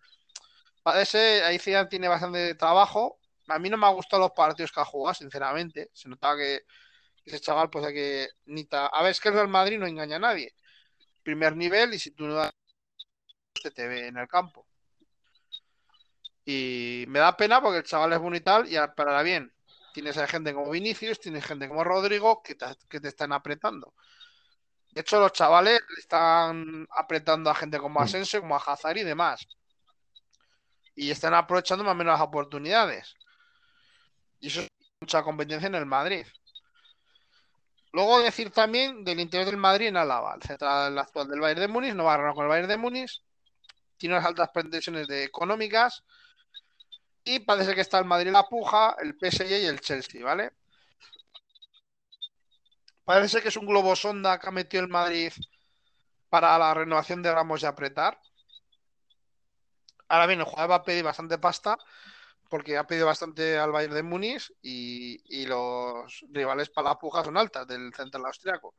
[0.83, 3.19] Parece, ahí Zidane tiene bastante trabajo.
[3.47, 5.89] A mí no me ha gustado los partidos que ha jugado, sinceramente.
[5.93, 6.61] Se notaba que
[7.25, 8.29] ese chaval, pues hay que.
[8.45, 10.53] Ni A ver, es que el Real Madrid no engaña a nadie.
[11.23, 12.51] Primer nivel, y si tú no das.
[13.61, 14.67] Se te ve en el campo.
[16.45, 19.51] Y me da pena porque el chaval es bueno y tal, y para bien.
[19.93, 23.93] Tienes a gente como Vinicius, tienes gente como Rodrigo que te están apretando.
[24.95, 28.03] De hecho, los chavales están apretando a gente como mm.
[28.03, 29.47] Asensio, como a Hazard y demás
[30.95, 33.15] y están aprovechando más o menos las oportunidades.
[34.39, 34.69] Y eso es
[35.01, 36.25] mucha competencia en el Madrid.
[37.91, 41.67] Luego decir también del interior del Madrid en Álava, el central actual del Bayern de
[41.67, 43.21] Múnich, no va a ganar con el Bayern de Múnich,
[43.97, 46.03] tiene unas altas pretensiones de económicas
[47.23, 50.51] y parece que está el Madrid en la puja, el PSG y el Chelsea, ¿vale?
[53.05, 55.31] Parece que es un globo sonda que ha metido el Madrid
[56.29, 58.19] para la renovación de Ramos y apretar.
[60.07, 61.77] Ahora bien, el jugador va a pedir bastante pasta
[62.49, 67.37] porque ha pedido bastante al Bayern de Múnich y, los rivales para la puja son
[67.37, 68.75] altas del central austriaco.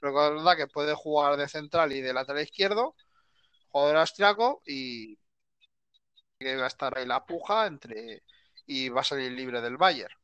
[0.00, 2.94] verdad que puede jugar de central y de lateral izquierdo,
[3.70, 5.18] jugador austriaco y
[6.38, 8.22] que va a estar ahí la puja entre
[8.66, 10.14] y va a salir libre del Bayern.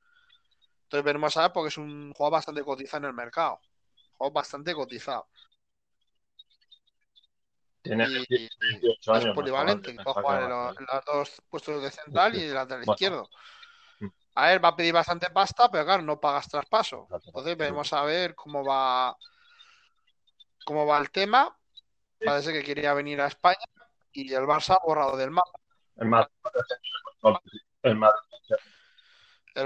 [0.88, 3.60] Entonces veremos a ver porque es un jugador bastante cotizado en el mercado.
[4.16, 5.28] juego bastante cotizado.
[7.82, 9.26] Tiene 18 años.
[9.26, 13.28] Es polivalente, que puede jugar en los, dos puestos de central y de lateral izquierdo.
[14.00, 14.06] Mm.
[14.36, 17.06] A ver, va a pedir bastante pasta, pero claro, no pagas traspaso.
[17.26, 19.14] Entonces veremos a ver cómo va
[20.64, 21.54] cómo va el tema.
[22.24, 23.58] Parece que quería venir a España
[24.10, 25.60] y el Barça ha borrado del mapa.
[25.96, 26.06] El
[27.82, 27.98] el, el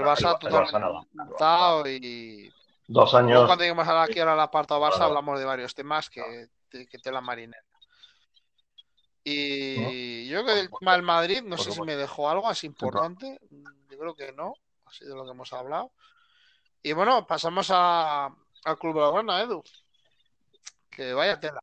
[0.01, 2.51] Barça totalmente y
[2.87, 3.45] dos años.
[3.45, 7.21] Cuando lleguemos aquí a la parte Barça hablamos de varios temas que, que te la
[7.21, 7.63] marinera.
[9.23, 12.67] Y yo creo que el tema del Madrid, no sé si me dejó algo así
[12.67, 13.39] importante.
[13.89, 14.53] Yo creo que no,
[14.85, 15.91] así de lo que hemos hablado.
[16.81, 19.63] Y bueno, pasamos a, al Club de la Buena, Edu.
[20.89, 21.61] Que vaya tela.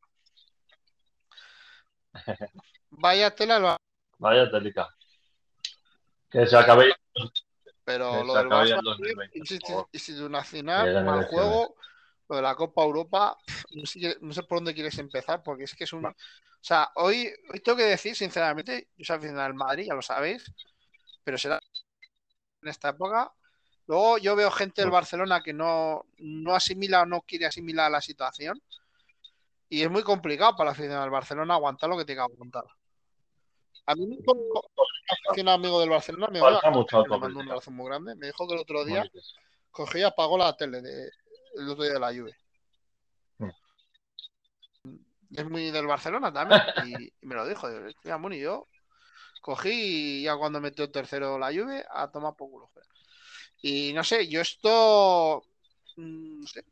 [2.93, 3.77] Vaya tela.
[4.19, 4.88] Vaya telica.
[6.29, 6.93] Que se acabe.
[7.90, 11.74] Pero lo del Barça institucional, mal juego,
[12.29, 13.37] lo de la Copa Europa,
[14.20, 16.07] no sé, por dónde quieres empezar, porque es que es un.
[16.07, 16.14] O
[16.61, 20.44] sea, hoy, hoy tengo que decir, sinceramente, yo soy aficionado al Madrid, ya lo sabéis,
[21.24, 21.59] pero será
[22.62, 23.33] en esta época.
[23.87, 28.00] Luego yo veo gente del Barcelona que no, no asimila o no quiere asimilar la
[28.00, 28.62] situación.
[29.68, 32.64] Y es muy complicado para la afición del Barcelona aguantar lo que tenga que aguantar.
[33.90, 34.07] A mí
[35.38, 38.14] un amigo del Barcelona me, mandó un abrazo muy grande.
[38.14, 39.05] Me dijo que el otro día
[39.72, 41.11] cogía y apagó la tele de,
[41.57, 42.37] el otro día de la lluvia.
[43.38, 43.50] Hmm.
[45.35, 46.61] Es muy del Barcelona también.
[46.87, 47.68] Y, me lo dijo.
[47.68, 48.68] y yo
[49.40, 52.70] cogí y ya cuando metió el tercero la lluvia, a tomar por culo.
[53.61, 55.42] Y no sé, yo esto.
[55.96, 56.64] Mm, no sé,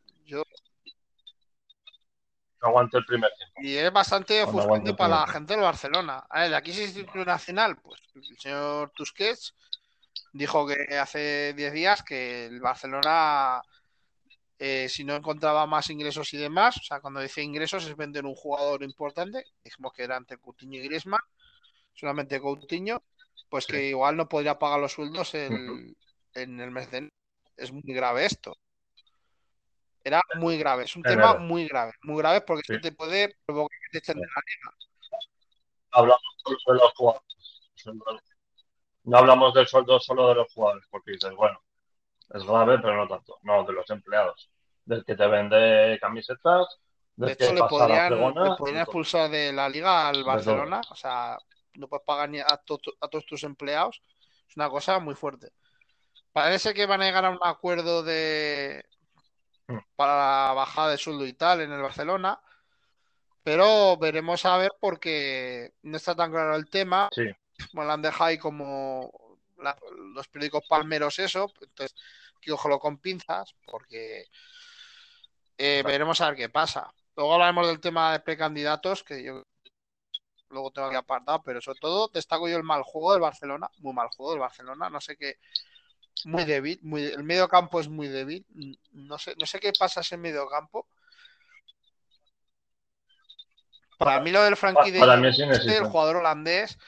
[2.60, 3.60] aguante el primer tiempo.
[3.62, 6.24] Y es bastante ofuscante para la gente del Barcelona.
[6.28, 9.54] A ver, aquí es nacional, pues el señor Tusquets
[10.32, 13.62] dijo que hace 10 días que el Barcelona,
[14.58, 18.24] eh, si no encontraba más ingresos y demás, o sea, cuando dice ingresos es vender
[18.24, 21.20] un jugador importante, dijimos que era ante Coutinho y Griezmann,
[21.94, 23.02] solamente Coutinho,
[23.48, 25.96] pues que igual no podría pagar los sueldos en
[26.34, 27.10] el mes de
[27.56, 28.56] Es muy grave esto.
[30.04, 33.90] Era muy grave, es un tema muy grave, muy grave porque te puede provocar que
[33.92, 34.76] te echen de la liga.
[35.90, 37.24] Hablamos de los jugadores.
[39.04, 41.62] No hablamos del sueldo solo de los jugadores, porque dices, bueno,
[42.30, 43.38] es grave, pero no tanto.
[43.42, 44.50] No, de los empleados.
[44.84, 46.78] Del que te vende camisetas,
[47.16, 50.80] de hecho, le, podrían, le podrían expulsar de la liga al Barcelona.
[50.88, 51.36] O sea,
[51.74, 54.00] no puedes pagar ni a, a todos tus empleados.
[54.48, 55.50] Es una cosa muy fuerte.
[56.32, 58.84] Parece que van a llegar a un acuerdo de,
[59.96, 62.40] para la bajada de sueldo y tal en el Barcelona.
[63.42, 67.08] Pero veremos a ver porque no está tan claro el tema.
[67.12, 67.24] Sí.
[67.72, 69.10] Bueno, lo han dejado ahí como
[70.14, 71.52] los periódicos palmeros eso.
[71.60, 71.94] Entonces,
[72.52, 74.26] ojalá con pinzas porque
[75.56, 76.92] eh, veremos a ver qué pasa.
[77.16, 79.44] Luego hablaremos del tema de precandidatos, que yo
[80.50, 83.92] luego tengo que apartar, pero sobre todo destaco yo el mal juego del Barcelona, muy
[83.92, 85.38] mal juego del Barcelona, no sé qué,
[86.24, 88.46] muy débil, muy, el medio campo es muy débil.
[88.92, 90.86] No sé, no sé qué pasa ese medio campo.
[93.98, 96.78] Para mí lo del Frankie de el jugador holandés,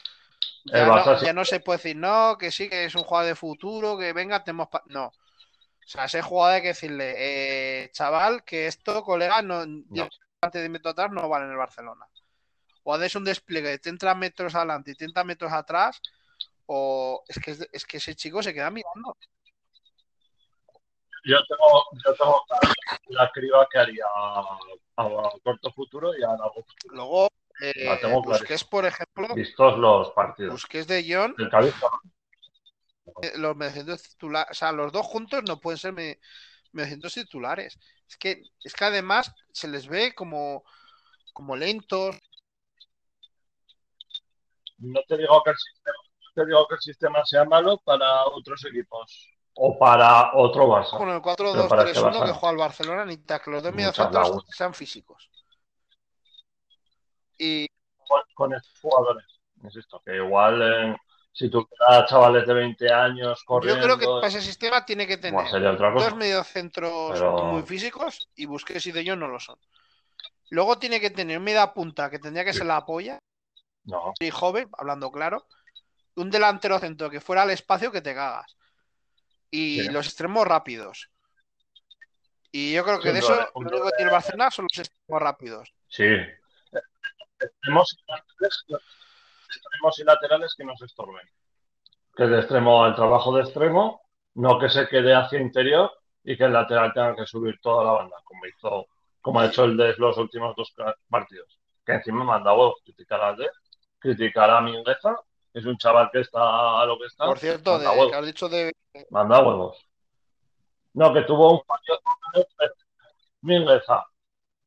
[0.65, 4.13] ya no, se puede decir, no, que sí, que es un jugador de futuro, que
[4.13, 4.69] venga, tenemos...
[4.87, 5.07] No.
[5.07, 9.65] O sea, ese jugador hay que decirle, eh, chaval, que esto, colega, no,
[10.41, 12.07] antes de metro atrás no vale en el Barcelona.
[12.85, 16.01] O haces un despliegue de 30 metros adelante y 30 metros atrás
[16.73, 19.17] o es que, es que ese chico se queda mirando.
[21.25, 22.45] Yo tengo, yo tengo
[23.09, 24.59] la criba que haría a,
[25.43, 26.95] corto futuro y a largo futuro.
[26.95, 27.29] Luego,
[27.61, 29.35] eh, Busquets, por ejemplo.
[29.35, 30.53] Vistos los partidos.
[30.53, 31.35] Busquets de John.
[33.23, 35.93] Eh, los mediocentros titulares, o sea, los dos juntos no pueden ser
[36.71, 37.81] mediocentros titulares.
[38.09, 40.63] Es que, es que además se les ve como,
[41.33, 42.17] como lentos.
[44.79, 48.65] No te digo que el sistema te digo que el sistema sea malo para otros
[48.65, 50.97] equipos o para otro Barça.
[50.97, 55.31] Con el 4-2-3-1 este que juega el Barcelona, necesita que los dos mediocentros sean físicos.
[57.39, 57.67] Y
[58.35, 59.25] con, estos jugadores,
[59.63, 60.97] insisto, que igual eh,
[61.33, 63.81] si tú quieras chavales de 20 años corriendo...
[63.81, 68.87] Yo creo que para ese sistema tiene que tener dos mediocentros muy físicos y Busquets
[68.87, 69.59] y De Jong no lo son.
[70.51, 73.19] Luego tiene que tener media punta que tendría que ser la apoya.
[73.85, 74.13] No.
[74.21, 75.47] Y joven, hablando claro
[76.21, 78.57] un delantero centro que fuera al espacio que te cagas.
[79.51, 81.11] Y los extremos rápidos.
[82.53, 85.73] Y yo creo que de eso lo único que tiene Barcelona son los extremos rápidos.
[85.89, 86.05] Sí.
[87.39, 87.97] Extremos
[89.99, 91.29] y laterales que nos estorben.
[92.15, 94.03] Que de extremo al trabajo de extremo,
[94.35, 95.91] no que se quede hacia interior
[96.23, 98.87] y que el lateral tenga que subir toda la banda, como hizo,
[99.21, 100.73] como ha hecho el de los últimos dos
[101.09, 101.59] partidos.
[101.85, 103.49] Que encima vos criticar a de,
[103.99, 105.17] criticar a Mingueza
[105.53, 107.27] es un chaval que está a lo que está.
[107.27, 108.73] Por cierto, de, que has dicho de.
[109.11, 109.79] Manda huevos.
[110.95, 112.01] No, que tuvo un fallo
[113.43, 114.05] Mingueza.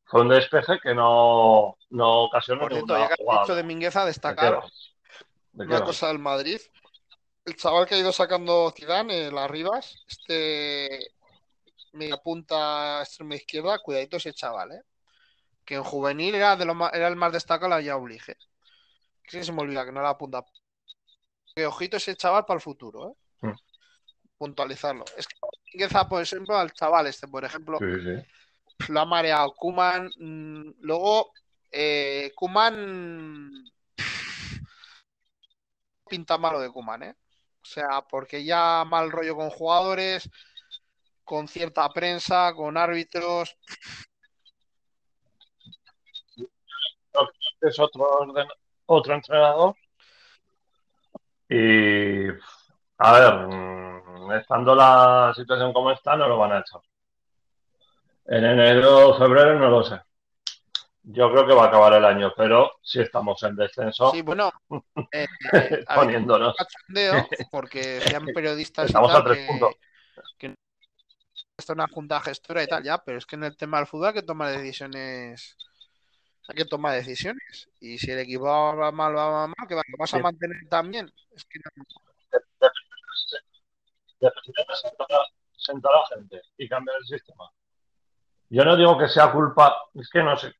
[0.04, 2.62] Fue un despeje que no, no ocasionó.
[2.62, 4.62] Por cierto, ya que has dicho de Mingueza, destacar
[5.52, 6.60] una cosa del Madrid.
[7.44, 11.14] El chaval que ha ido sacando Zidane, las Rivas, este
[11.92, 14.82] media punta extrema izquierda, cuidadito ese chaval, ¿eh?
[15.64, 18.36] Que en juvenil era, de lo era el más destacado ya oblige.
[19.22, 20.44] Que se me olvida que no era punta
[21.54, 23.14] que ojito ese chaval para el futuro, ¿eh?
[23.42, 23.54] Hmm.
[24.36, 25.04] Puntualizarlo.
[25.16, 25.36] Es que
[26.08, 27.78] por ejemplo, al chaval este, por ejemplo,
[28.88, 30.10] lo ha mareado Kuman.
[30.18, 31.32] Mm, luego,
[31.70, 33.64] eh, Kuman
[36.08, 37.16] pinta malo de Kuman, ¿eh?
[37.62, 40.28] O sea, porque ya mal rollo con jugadores,
[41.24, 43.56] con cierta prensa, con árbitros.
[47.60, 48.06] Es otro,
[48.86, 49.76] otro entrenador.
[51.48, 52.28] Y
[52.98, 56.80] a ver, mm, estando la situación como está, no lo van a echar.
[58.26, 60.00] En enero o febrero no lo sé.
[61.02, 64.10] Yo creo que va a acabar el año, pero si estamos en descenso.
[64.10, 64.50] Sí, bueno,
[65.12, 65.26] eh,
[65.94, 66.56] poniéndonos.
[67.50, 68.86] Porque sean periodistas.
[68.86, 69.74] Estamos a tres puntos.
[70.38, 70.54] Que
[71.58, 74.08] está una junta gestora y tal, ya, pero es que en el tema del fútbol
[74.08, 75.56] hay que tomar decisiones.
[76.48, 77.68] Hay que tomar decisiones.
[77.80, 81.10] Y si el equipo va mal, va mal, que vas a mantener también.
[81.34, 81.84] Es que no
[85.56, 87.50] sentar a la gente y cambiar el sistema.
[88.50, 90.54] Yo no digo que sea culpa, es que no sé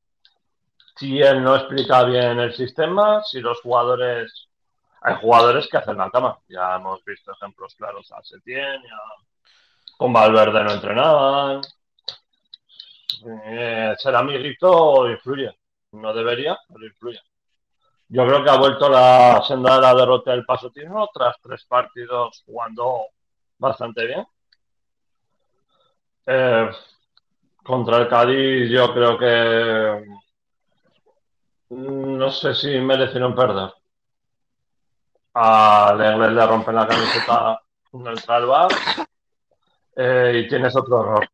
[0.96, 4.48] si él no explica bien el sistema, si los jugadores.
[5.06, 6.38] Hay jugadores que hacen la cama.
[6.48, 8.80] Ya hemos visto ejemplos claros a Setién,
[9.98, 11.60] con Valverde no entrenaban.
[13.26, 15.54] Eh, ser amiguito influye.
[15.94, 17.20] No debería, pero influye.
[18.08, 22.42] Yo creo que ha vuelto la senda de la derrota del Pasotino tras tres partidos
[22.44, 23.06] jugando
[23.58, 24.26] bastante bien.
[26.26, 26.70] Eh,
[27.62, 30.04] contra el Cádiz yo creo que
[31.70, 33.72] mm, no sé si merecieron perder.
[35.34, 37.60] A Lenglet le rompen la camiseta
[37.92, 38.68] en el bar
[39.96, 41.28] eh, y tienes otro error.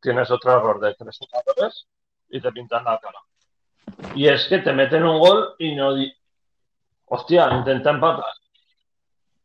[0.00, 1.86] Tienes otro error de tres jugadores
[2.28, 3.18] y te pintan la cara.
[4.14, 5.94] Y es que te meten un gol y no...
[7.06, 8.32] Hostia, intenta empatar.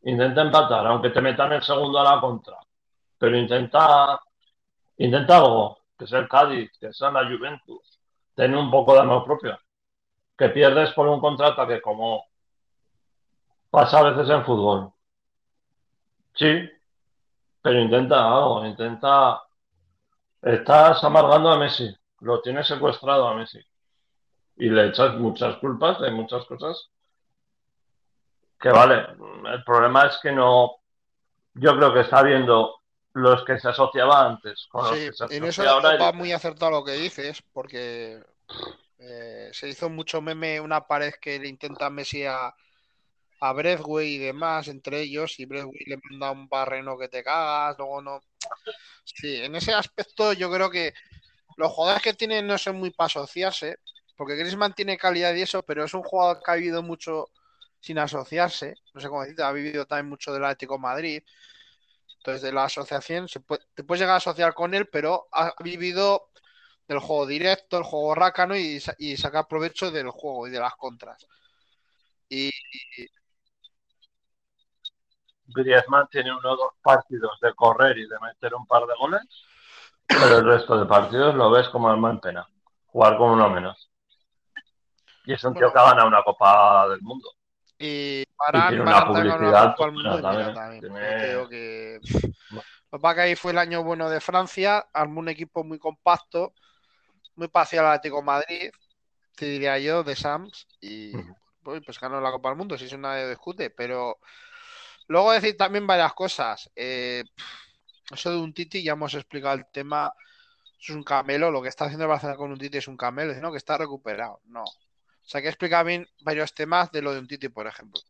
[0.03, 2.57] Intenta empatar, aunque te metan el segundo a la contra.
[3.17, 4.19] Pero intenta,
[4.97, 7.99] intenta algo, que sea el Cádiz, que sea la Juventus.
[8.35, 9.59] Ten un poco de amor propio.
[10.37, 12.25] Que pierdes por un contraataque como
[13.69, 14.93] pasa a veces en fútbol.
[16.33, 16.69] Sí,
[17.61, 19.43] pero intenta algo, intenta...
[20.41, 23.59] Estás amargando a Messi, lo tienes secuestrado a Messi
[24.59, 26.89] y le echas muchas culpas de muchas cosas
[28.59, 29.07] que vale.
[29.53, 30.75] El problema es que no.
[31.53, 32.81] Yo creo que está viendo
[33.13, 35.97] los que se asociaba antes con los que se asocia en eso ahora.
[35.97, 38.21] Va muy acertado lo que dices, porque
[38.99, 42.53] eh, se hizo mucho meme una pared que le intenta Messi a,
[43.41, 48.01] a y demás, entre ellos, y Breathway le manda un barreno que te cagas, luego
[48.01, 48.21] no.
[49.05, 50.93] Sí, en ese aspecto yo creo que
[51.55, 53.77] los jugadores que tienen no son muy para asociarse,
[54.19, 57.29] porque Griezmann tiene calidad y eso, pero es un jugador que ha vivido mucho
[57.79, 61.23] sin asociarse, no sé cómo decirte, ha vivido también mucho del Atlético Madrid,
[62.17, 66.31] entonces de la asociación te puedes llegar a asociar con él, pero ha vivido
[66.85, 70.75] del juego directo, el juego rácano y, y sacar provecho del juego y de las
[70.75, 71.25] contras.
[72.27, 72.51] Y,
[75.45, 79.21] Griezmann tiene uno o dos partidos de correr y de meter un par de goles,
[80.07, 82.45] pero el resto de partidos lo ves como alma en pena,
[82.87, 83.88] jugar con uno menos.
[85.29, 87.31] Y es un tío que ha ganado una Copa del Mundo.
[87.77, 89.75] Y para tiene una publicidad.
[89.75, 90.81] Copa mundo también.
[90.81, 91.99] Creo que.
[92.91, 96.55] Lo que ahí fue el año bueno de Francia, armó un equipo muy compacto,
[97.35, 98.71] muy parcial al Atlético Madrid,
[99.35, 101.11] te diría yo, de Sams, y
[101.61, 104.17] pues, pues, ganó la Copa del Mundo, si eso nadie discute, pero
[105.07, 106.71] luego decir también varias cosas.
[106.75, 107.23] Eh,
[108.11, 110.11] eso de un Titi, ya hemos explicado el tema,
[110.81, 113.35] es un camelo, lo que está haciendo el Barcelona con un Titi es un camelo,
[113.35, 114.41] sino que está recuperado.
[114.45, 114.63] No,
[115.29, 118.01] o sea, que explica bien varios temas de lo de un Titi, por ejemplo.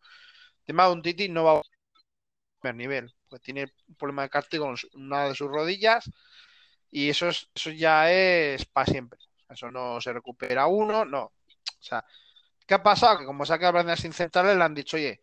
[0.59, 1.61] El tema de un Titi no va a
[2.61, 6.09] primer nivel, porque tiene un problema de cártico con una de sus rodillas
[6.91, 9.19] y eso, es, eso ya es para siempre.
[9.49, 11.23] Eso no se recupera uno, no.
[11.23, 11.33] O
[11.81, 12.05] sea,
[12.65, 13.19] ¿qué ha pasado?
[13.19, 15.21] Que como saca a sin centrales le han dicho, oye,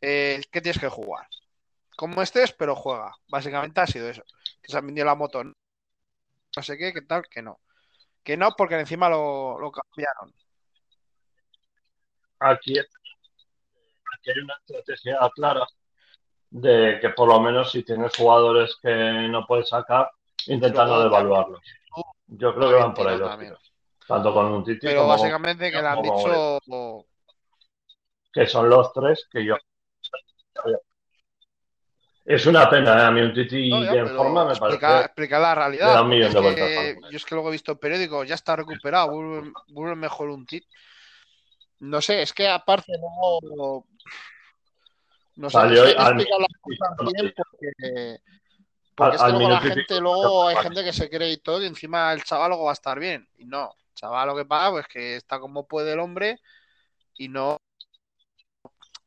[0.00, 1.28] eh, ¿qué tienes que jugar?
[1.96, 3.14] Como estés, pero juega.
[3.28, 4.22] Básicamente ha sido eso.
[4.62, 5.44] Que se han vendido la moto.
[5.44, 5.54] No
[6.62, 7.60] sé qué, qué tal, que no.
[8.24, 10.34] Que no, porque encima lo cambiaron
[12.44, 15.66] aquí, hay una estrategia clara
[16.50, 20.10] de que por lo menos si tienes jugadores que no puedes sacar,
[20.46, 21.60] intentando devaluarlos.
[22.26, 23.58] Yo creo que van por ahí los
[24.06, 26.58] Tanto con un Titi Pero básicamente que le han dicho...
[28.32, 29.56] Que son los tres que yo...
[32.24, 33.04] Es una pena, ¿eh?
[33.06, 35.06] a mí un Titi en forma me explica, parece.
[35.06, 36.06] Explica la realidad.
[37.10, 39.08] yo es que luego he visto periódicos, ya está recuperado,
[39.68, 40.66] vuelve, mejor un Titi.
[41.82, 43.84] No sé, es que aparte no.
[45.34, 46.12] No sé, Salió, las
[46.60, 48.20] cosas bien porque.
[48.94, 51.66] Porque es que luego la gente, luego hay gente que se cree y todo, y
[51.66, 53.28] encima el chaval luego va a estar bien.
[53.36, 56.38] Y no, el chaval lo que pasa pues que está como puede el hombre
[57.16, 57.58] y no.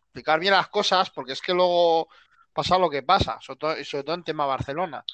[0.08, 2.10] explicar bien las cosas, porque es que luego
[2.52, 5.06] pasa lo que pasa, sobre todo, sobre todo en tema Barcelona.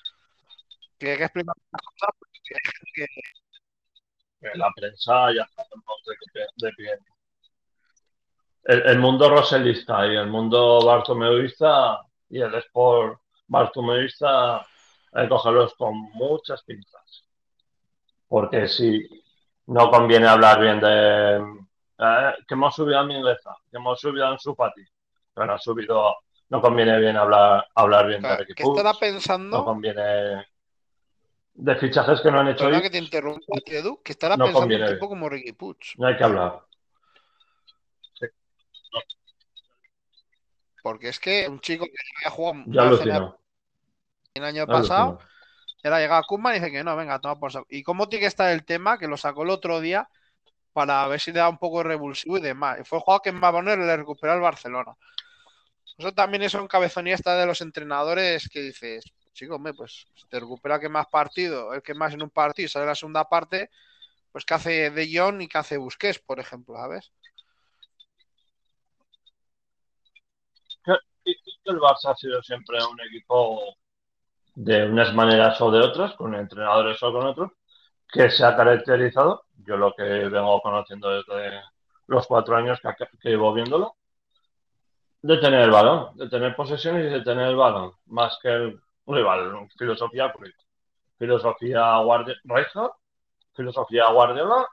[0.97, 2.09] Que hay que explicar las cosas
[2.95, 3.05] que...
[4.55, 5.63] La prensa ya está
[6.57, 6.97] de pie.
[8.63, 11.99] El, el, mundo roselista y el mundo bartomeudista
[12.29, 14.65] y el sport bartomeudista
[15.13, 17.25] hay que cogerlos con muchas pinzas.
[18.27, 19.07] Porque si
[19.67, 21.37] no conviene hablar bien de
[21.97, 24.83] eh, que hemos subido a mi inglesa, que hemos subido en su pati,
[25.33, 26.15] pero ha subido
[26.49, 29.57] no conviene bien hablar, hablar bien de Ricky ¿Qué estará pensando?
[29.59, 30.45] No conviene
[31.53, 32.69] de fichajes que no han hecho.
[32.69, 35.77] que te interrumpa, Edu, que estará pensando un tipo como Ricky Puig.
[35.97, 36.61] No hay que hablar.
[40.81, 43.35] Porque es que un chico que había jugado ya
[44.33, 45.19] el año pasado,
[45.83, 47.67] era llegado a Kuma y dice que no, venga, toma por saco.
[47.69, 48.97] ¿Y cómo tiene que estar el tema?
[48.97, 50.07] Que lo sacó el otro día
[50.73, 52.79] para ver si le da un poco de revulsivo y demás.
[52.79, 54.95] Y fue el juego que en poner le recuperó el Barcelona.
[55.97, 60.39] Eso también es un cabezonía esta de los entrenadores que dices, chico, hombre, pues te
[60.39, 63.69] recupera que más partido, el que más en un partido sale la segunda parte,
[64.31, 67.11] pues que hace De Jong y que hace Busquets, por ejemplo, ¿sabes?
[71.25, 73.75] El Barça ha sido siempre un equipo
[74.55, 77.51] de unas maneras o de otras, con entrenadores o con otros,
[78.07, 81.61] que se ha caracterizado, yo lo que vengo conociendo desde
[82.07, 82.89] los cuatro años que,
[83.21, 83.95] que llevo viéndolo,
[85.21, 88.81] de tener el balón, de tener posesión y de tener el balón, más que el
[89.05, 90.33] rival, filosofía
[91.17, 92.91] filosofía Guardiola,
[93.53, 94.67] filosofía Guardiola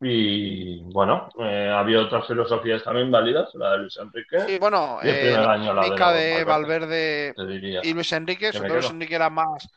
[0.00, 4.40] y bueno, eh, había otras filosofías también válidas, la de Luis Enrique.
[4.46, 7.34] Sí, bueno, el eh, año, la de, Valverde,
[7.82, 9.68] y Luis Enrique, sobre todo Luis Enrique era más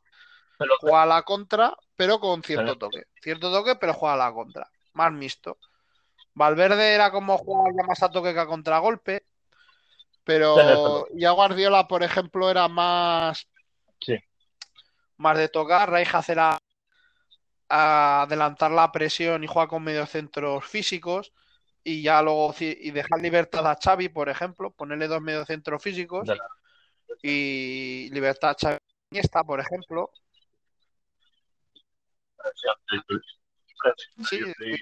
[0.79, 3.03] juega a la contra, pero con cierto toque.
[3.21, 4.69] Cierto toque, pero juega a la contra.
[4.93, 5.57] Más mixto.
[6.33, 9.23] Valverde era como jugar más a toque que a contragolpe.
[10.23, 13.47] Pero ya Guardiola, por ejemplo, era más.
[14.01, 14.17] Sí.
[15.17, 15.89] Más de tocar.
[15.89, 16.56] Raijas era
[17.69, 21.33] adelantar la presión y jugar con mediocentros físicos.
[21.83, 26.27] Y ya luego y dejar libertad a Xavi, por ejemplo, ponerle dos mediocentros físicos.
[27.21, 28.77] Y libertad a Xavi
[29.11, 30.11] Iniesta, por ejemplo.
[34.29, 34.39] Sí,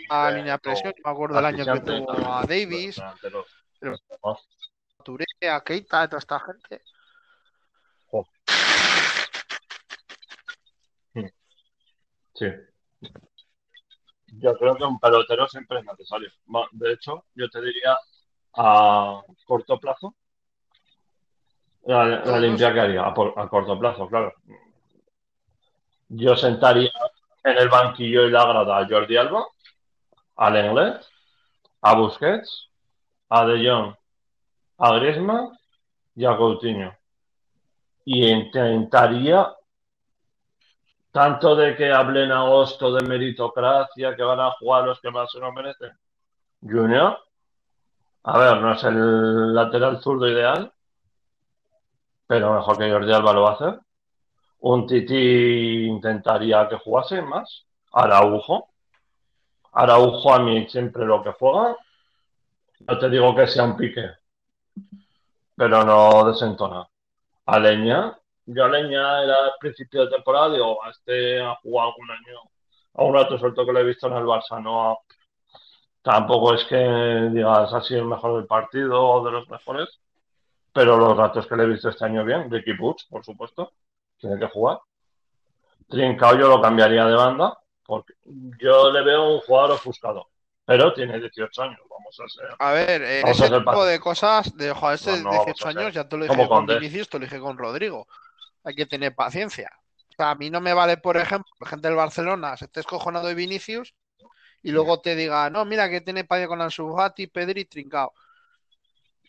[0.10, 3.00] a línea presión, me acuerdo del año que tuvo a Davis.
[5.04, 6.82] Turea, Keita, toda esta gente.
[12.34, 12.48] Sí.
[14.28, 16.30] Yo creo que un pelotero siempre es necesario.
[16.72, 17.98] De hecho, yo te diría
[18.54, 20.16] a corto plazo,
[21.86, 24.34] la, limpia que haría, a, corto plazo, claro.
[26.10, 26.91] Yo sentaría
[27.43, 29.46] en el banquillo y la grada a Jordi Alba,
[30.38, 31.08] al Inglés,
[31.82, 32.70] a Busquets,
[33.30, 33.96] a De Jong
[34.78, 35.52] a Griezmann
[36.16, 36.96] y a Coutinho.
[38.06, 39.54] Y intentaría,
[41.16, 45.32] tanto de que hable en agosto de meritocracia, que van a jugar los que más
[45.32, 45.97] se lo merecen.
[46.61, 47.18] Junior,
[48.24, 50.74] a ver, no es el lateral zurdo ideal,
[52.28, 53.80] pero mejor que Jordi Alba lo va a hacer.
[54.59, 57.66] Un Titi intentaría que jugase más.
[57.93, 58.68] Araujo.
[59.72, 61.78] Araujo a mí siempre lo que juega.
[62.89, 64.05] No te digo que sea un pique,
[65.55, 66.86] pero no desentona.
[67.45, 67.59] A
[68.46, 72.12] Leña, yo a Leña era el principio de temporada, digo, a este ha jugado algún
[72.12, 72.39] año,
[72.93, 75.00] a un rato suelto que lo he visto en el Barça, no
[76.02, 79.89] tampoco es que digas ha sido el mejor del partido o de los mejores,
[80.72, 83.74] pero los ratos que le he visto este año bien, Ricky Puig, por supuesto,
[84.18, 84.80] tiene que jugar.
[85.88, 90.28] Trincao yo lo cambiaría de banda, porque yo le veo un jugador ofuscado
[90.66, 92.50] pero tiene 18 años, vamos a ser.
[92.58, 96.26] A ver, eh, ese tipo de cosas, de ojo, este 18 años, ya te lo
[96.26, 98.08] dije con Vinicius, te lo dije con Rodrigo.
[98.66, 99.72] Hay que tener paciencia.
[100.11, 103.28] O sea, a mí no me vale, por ejemplo, gente del Barcelona se esté escojonado
[103.28, 103.95] de Vinicius
[104.63, 108.13] y luego te diga, no, mira que tiene paciencia con Ansu Fati, Pedri, Trincao.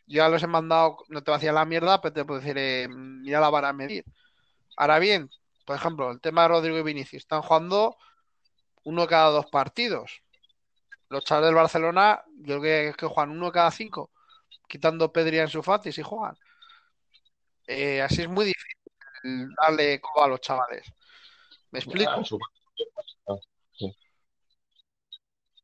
[0.06, 2.56] Ya los he mandado, no te va a decir la mierda, pero te puedo decir,
[2.58, 4.04] eh, mira la vara a medir.
[4.76, 5.30] Ahora bien,
[5.66, 7.96] por ejemplo, el tema de Rodrigo y Vinicius, están jugando
[8.84, 10.22] uno cada dos partidos
[11.08, 14.10] los chavales del Barcelona, yo creo que, que juegan uno cada cinco,
[14.68, 16.36] quitando Pedri en su Fati si juegan.
[17.66, 18.76] Eh, así es muy difícil
[19.60, 20.92] darle coba a los chavales.
[21.70, 22.10] ¿Me explico?
[23.28, 23.36] Ah,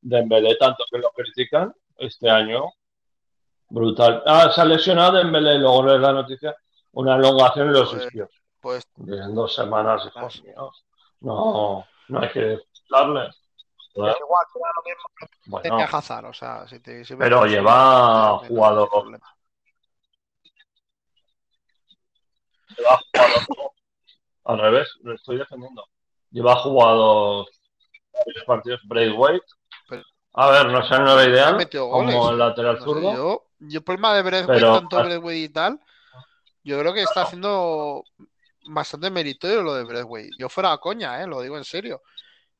[0.01, 2.73] Dembélé, tanto que lo critican este año,
[3.69, 4.23] brutal.
[4.27, 6.57] Ah, se ha lesionado Dembélé, luego lees la noticia,
[6.93, 8.31] una elongación en los pues, isquios.
[8.61, 10.85] Pues, en dos semanas, hijos míos.
[11.21, 12.59] No, no hay que
[12.91, 13.31] darle
[13.95, 15.05] igual, lo mismo
[15.47, 16.65] bueno, o sea,
[17.19, 18.89] Pero lleva jugado
[22.77, 23.73] lleva jugado,
[24.45, 25.85] al revés, lo estoy defendiendo.
[26.31, 27.47] Lleva jugado
[28.13, 29.47] varios partidos Braithwaite.
[30.35, 33.15] A ver, no sé, nueva idea como el lateral zurdo.
[33.15, 35.81] yo, yo, el problema de Braithwaite, tanto Braithwaite y tal,
[36.65, 38.05] yo creo que está haciendo
[38.67, 40.31] bastante meritorio lo de Braithwaite.
[40.39, 41.27] Yo fuera a coña, ¿eh?
[41.27, 42.03] lo digo en serio.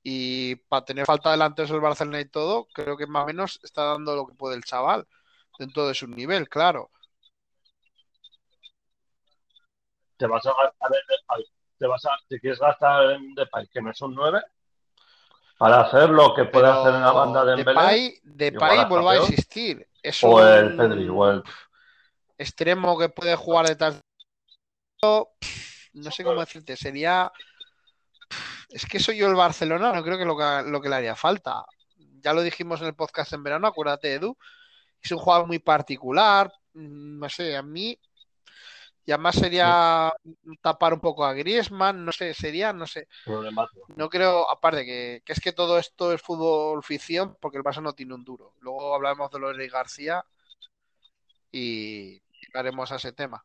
[0.03, 3.85] Y para tener falta delante del Barcelona y todo, creo que más o menos está
[3.85, 5.07] dando lo que puede el chaval,
[5.59, 6.91] dentro de su nivel, claro.
[10.23, 11.45] Te vas a gastar en
[11.79, 14.41] te vas a, si quieres gastar en Depay, que no es un 9,
[15.59, 19.89] para hacer lo que puede hacer en la banda de Depay, Depay vuelve a existir.
[20.01, 21.43] Es o el Pedri, o
[22.39, 24.01] extremo que puede jugar detrás.
[25.03, 27.33] No sé cómo decirte, sería
[28.69, 31.17] es que soy yo el Barcelona, no creo que lo, que lo que le haría
[31.17, 31.65] falta.
[32.21, 34.37] Ya lo dijimos en el podcast en verano, acuérdate, Edu.
[35.03, 36.53] Es un jugador muy particular.
[36.75, 37.99] Mm, no sé, a mí.
[39.05, 40.13] Y además sería
[40.61, 43.09] tapar un poco a Griezmann, no sé, sería, no sé.
[43.97, 47.83] No creo, aparte que, que, es que todo esto es fútbol ficción, porque el Barça
[47.83, 48.55] no tiene un duro.
[48.61, 50.25] Luego hablaremos de Lorey García
[51.51, 52.23] y
[52.55, 53.43] haremos a ese tema.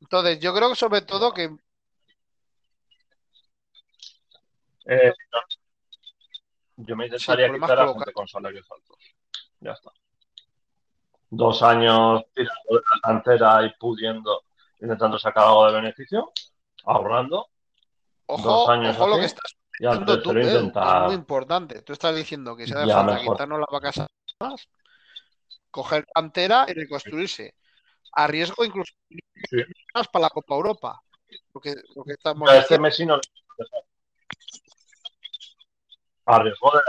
[0.00, 1.56] Entonces, yo creo que sobre todo que
[4.86, 5.12] Eh,
[6.76, 8.98] yo me intentaría quitar a gente con salarios altos.
[9.60, 9.90] Ya está.
[11.28, 14.44] Dos años tirando de la cantera y pudiendo,
[14.80, 16.32] intentando sacar algo de beneficio,
[16.84, 17.48] ahorrando.
[18.26, 21.02] Ojo, dos años ojo lo que estás y antes tú, intentar...
[21.02, 21.82] Es muy importante.
[21.82, 24.06] Tú estás diciendo que se hace falta quitarnos las vacas
[24.40, 24.68] más,
[25.70, 27.54] coger cantera y reconstruirse.
[28.12, 28.94] A riesgo incluso
[29.94, 31.02] más para la Copa Europa.
[31.52, 33.20] Porque, porque estamos este Messi no
[36.28, 36.80] Arriesgó de,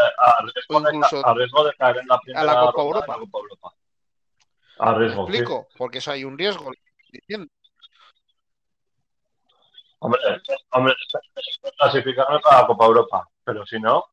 [1.24, 3.08] arriesgó de, caer en la primera a la Copa Europa.
[3.08, 3.74] La Copa Europa.
[4.80, 5.68] Arriesgo, explico?
[5.78, 6.72] Porque eso hay un riesgo.
[10.00, 10.20] Hombre,
[10.72, 10.94] hombre,
[11.78, 14.06] clasificarme para la Copa Europa, pero si no,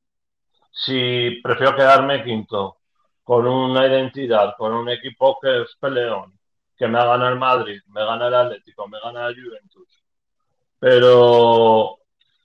[0.70, 2.78] si prefiero quedarme quinto
[3.22, 6.38] con una identidad, con un equipo que es peleón,
[6.76, 10.02] que me gana el Madrid, me gana el Atlético, me gana el Juventus,
[10.78, 11.98] pero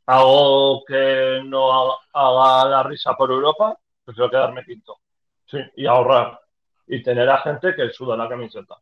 [0.05, 4.97] hago que no haga la risa por Europa, prefiero quedarme quinto.
[5.45, 6.39] Sí, y ahorrar.
[6.87, 8.75] Y tener a gente que suda la camiseta.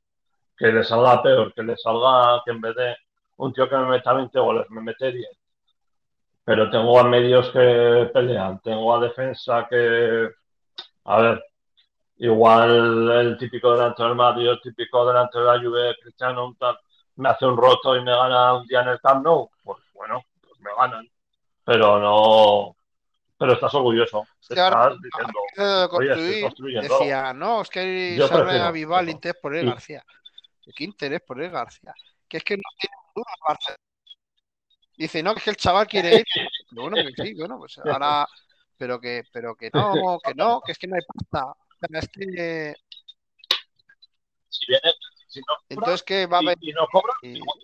[0.57, 2.95] Que le salga peor, que le salga que en vez de
[3.37, 5.27] un tío que me meta 20 goles, me mete 10.
[6.43, 10.29] Pero tengo a medios que pelean, tengo a defensa que.
[11.05, 11.43] A ver,
[12.17, 16.55] igual el típico delante del Madrid, el típico delante de la Juve, Cristiano,
[17.15, 19.49] me hace un roto y me gana un día en el Camp Nou.
[19.63, 21.09] Pues bueno, pues me ganan
[21.67, 22.77] pero no.
[23.37, 24.25] Pero estás orgulloso.
[24.41, 26.81] Es que ahora, diciendo.
[26.81, 30.01] Decía, no, es que ha avivado el interés por el García.
[30.73, 31.93] ¿Qué interés por el García?
[32.25, 32.95] Que es que no tiene.
[34.97, 36.25] Dice, no, que es que el chaval quiere ir.
[36.71, 38.27] bueno, que sí, bueno, pues ahora.
[38.77, 41.53] Pero que, pero que no, que no, que es que no hay pasta.
[41.89, 42.75] Es que.
[44.49, 44.91] Si viene,
[45.69, 46.57] entonces, ¿qué va a haber?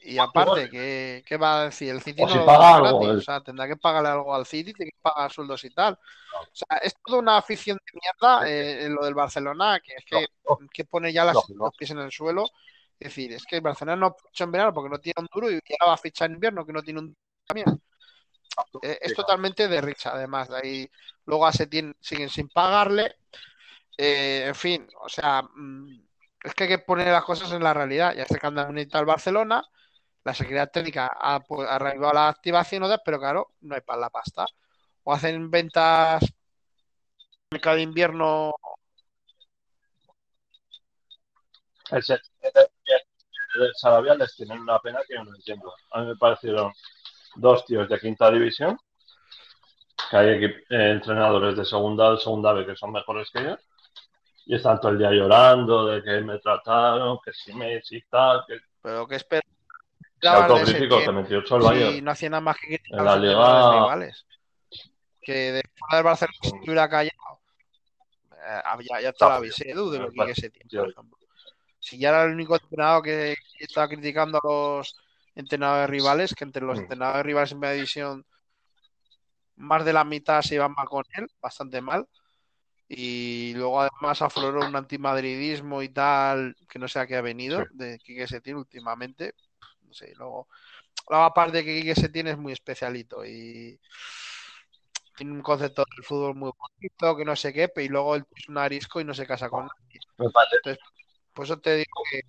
[0.02, 1.90] Y, aparte, ¿qué, va a decir?
[1.90, 4.92] El City o no paga algo, o sea, tendrá que pagarle algo al City, tiene
[4.92, 5.94] que pagar sueldos y tal.
[5.94, 10.06] O sea, es toda una afición de mierda eh, en lo del Barcelona, que es
[10.06, 10.26] que,
[10.74, 12.46] que pone ya las, los pies en el suelo.
[13.04, 15.52] Es decir, es que el Barcelona no ficha en verano porque no tiene un duro
[15.52, 17.68] y ya va a fichar en invierno que no tiene un también.
[18.82, 20.48] Eh, es totalmente de risa, además.
[20.48, 20.92] De ahí
[21.26, 23.18] luego a Setién siguen sin pagarle.
[23.98, 26.02] Eh, en fin, o sea, mm,
[26.46, 28.16] es que hay que poner las cosas en la realidad.
[28.16, 29.62] Ya se que anda al Barcelona,
[30.24, 34.46] la Secretaría Técnica ha, pues, la activación, pero claro, no hay para la pasta.
[35.04, 36.24] O hacen ventas
[37.62, 38.54] cada invierno.
[41.94, 45.74] El, Sarabia les tienen una pena que no entiendo.
[45.92, 46.74] A mí me parecieron
[47.36, 48.78] dos tíos de quinta división,
[50.10, 53.60] que hay eh, entrenadores de segunda, segunda B que son mejores que ellos
[54.46, 58.44] y están todo el día llorando de que me trataron, que si me y tal.
[58.48, 58.60] Que...
[58.82, 59.42] Pero que espera.
[60.22, 61.96] Se autocrítico, te metió el Bayern.
[61.96, 63.74] Y no hacía nada más que en la liga.
[63.74, 64.26] Rivales.
[65.22, 67.42] Que después del Barcelona se estuviera callado.
[68.32, 71.18] Eh, ya, ya te lo avisé, Edu, de lo que ese tiempo, por ejemplo.
[71.84, 74.96] Si ya era el único entrenador que estaba criticando a los
[75.36, 76.82] entrenadores rivales, que entre los mm.
[76.82, 78.26] entrenadores rivales en media división,
[79.56, 82.08] más de la mitad se iban mal con él, bastante mal
[82.96, 87.66] y luego además afloró un antimadridismo y tal, que no sé a qué ha venido,
[87.72, 89.34] de Quique Setién últimamente.
[89.82, 90.48] No sé, luego,
[91.10, 93.80] la aparte de que Quique Setién es muy especialito y
[95.16, 98.50] tiene un concepto del fútbol muy bonito, que no sé qué, y luego él es
[98.50, 100.00] un arisco y no se casa con nadie.
[100.18, 100.78] Entonces,
[101.34, 102.22] por eso te digo que...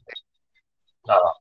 [1.04, 1.32] Nada.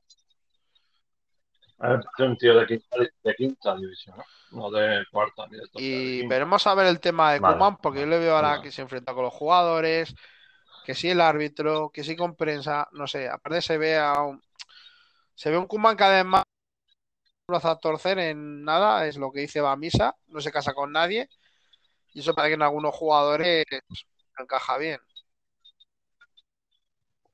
[1.80, 4.24] Es un tío de quinta, de quinta división, ¿no?
[4.52, 8.06] no de cuarta ni de Y veremos a ver el tema de Kuman, porque yo
[8.06, 10.14] le veo ahora que se enfrenta con los jugadores,
[10.84, 14.42] que si el árbitro, que si con prensa, no sé, aparte se ve a un,
[15.34, 16.44] se ve un Kuman que además
[17.48, 20.72] no hace a torcer en nada, es lo que dice va misa, no se casa
[20.72, 21.28] con nadie,
[22.12, 23.64] y eso parece que en algunos jugadores
[24.38, 25.00] encaja bien.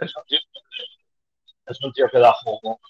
[0.01, 2.81] Es un, tío, es que da juego.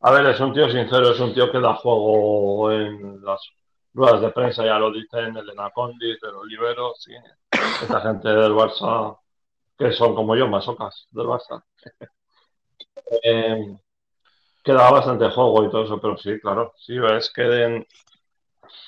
[0.00, 3.40] A ver, es un tío sincero, es un tío que da juego en las
[3.94, 7.12] ruedas de prensa, ya lo dicen, el Enacondi, el Olivero, sí.
[7.50, 9.18] Esta gente del Barça,
[9.78, 11.64] que son como yo, masocas del Barça.
[13.22, 13.76] eh,
[14.62, 17.86] que da bastante juego y todo eso, pero sí, claro, sí, ves que.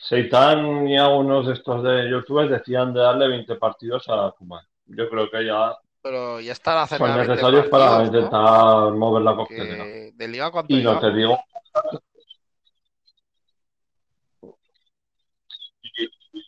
[0.03, 4.65] Seitan y algunos de estos de youtubers decían de darle 20 partidos a Kuman.
[4.87, 9.85] Yo creo que ya pero ya está la Son necesarios para intentar mover la coctelera.
[9.85, 11.39] ¿De Liga cuánto Y no te digo.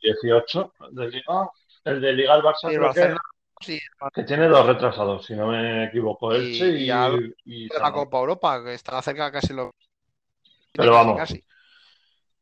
[0.03, 1.51] 18 de Liga.
[1.85, 3.17] El de Liga el Barça, creo que,
[3.61, 3.81] sí,
[4.15, 6.33] que, tiene dos retrasados, si no me equivoco.
[6.33, 6.93] Elche y, y,
[7.45, 9.75] y, y la Copa Europa, que está cerca casi lo.
[10.73, 11.17] Pero vamos.
[11.17, 11.43] Casi.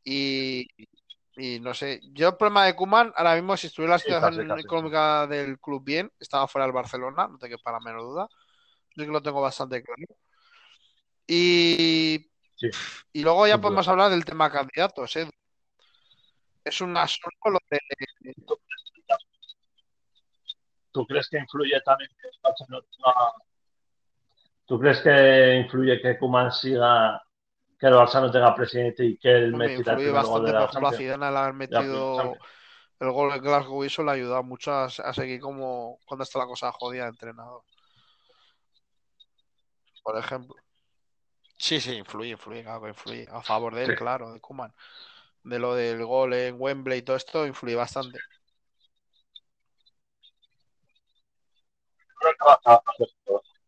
[0.04, 0.66] Y,
[1.38, 5.26] y no sé, yo el problema de Kuman, ahora mismo, si estuviera la situación económica
[5.28, 8.28] del club bien, estaba fuera del Barcelona, no te quepa la menor duda.
[8.96, 10.02] Yo que lo tengo bastante claro.
[11.28, 12.28] Y,
[13.12, 15.14] y luego ya podemos hablar del tema candidatos.
[15.14, 15.30] ¿eh?
[16.64, 17.78] Es un asunto lo de.
[20.90, 22.28] ¿Tú crees que influye también que
[24.66, 27.22] ¿Tú crees que influye que Kuman siga
[27.78, 30.88] que el Barça no tenga presidente y que él me tira el bastante, por ejemplo,
[30.88, 32.36] a Zidane al haber metido
[32.98, 36.40] el gol de Glasgow y eso le ha ayudado mucho a, seguir como cuando está
[36.40, 37.62] la cosa jodida de entrenador.
[40.02, 40.56] Por ejemplo.
[41.56, 43.28] Sí, sí, influye, influye, claro influye.
[43.30, 44.72] A favor de él, claro, de Kuman.
[45.44, 48.18] De lo del gol en Wembley y todo esto, influye bastante.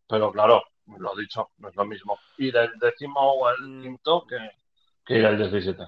[0.07, 0.63] Pero claro,
[0.99, 3.81] lo he dicho, no es lo mismo ir el décimo o el mm.
[3.81, 4.37] quinto que,
[5.05, 5.87] que ir el 17.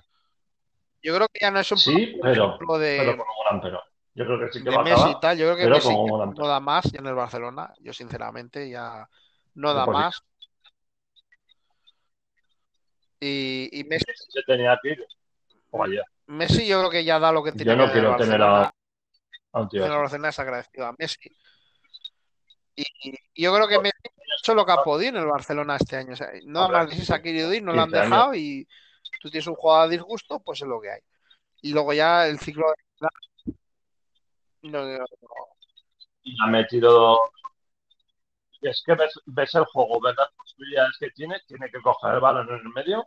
[1.04, 3.82] Yo creo que ya no es un sí, pero, de, pero con un gran pero.
[4.16, 6.60] Yo creo que sí que va Messi y tal, yo creo que Messi no da
[6.60, 7.74] más en el Barcelona.
[7.80, 9.10] Yo sinceramente ya
[9.56, 10.22] no da más.
[13.20, 15.08] Y, y, Messi se tenía que ir.
[15.72, 16.04] Vaya.
[16.28, 18.74] Messi yo creo que ya da lo que tiene Yo no quiero tener a,
[19.52, 19.86] a un tío.
[19.86, 21.30] El Barcelona es agradecido a Messi.
[22.76, 22.86] Y,
[23.34, 26.14] y yo creo que Messi hecho lo que ha podido en el Barcelona este año.
[26.14, 28.68] O sea, no más ha querido ir, no lo han dejado y
[29.22, 31.02] tú tienes un jugador a disgusto, pues es lo que hay.
[31.62, 32.66] Y luego ya el ciclo
[33.42, 33.50] de...
[34.64, 34.80] no,
[36.44, 37.20] ha metido...
[38.62, 42.48] Es que ves, el juego, ves las posibilidades que tiene, tiene que coger el balón
[42.48, 43.06] en el medio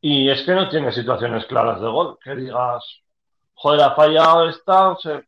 [0.00, 2.18] y es que no tiene situaciones claras de gol.
[2.22, 2.84] Que digas,
[3.54, 5.22] joder, ha fallado esta, o sea,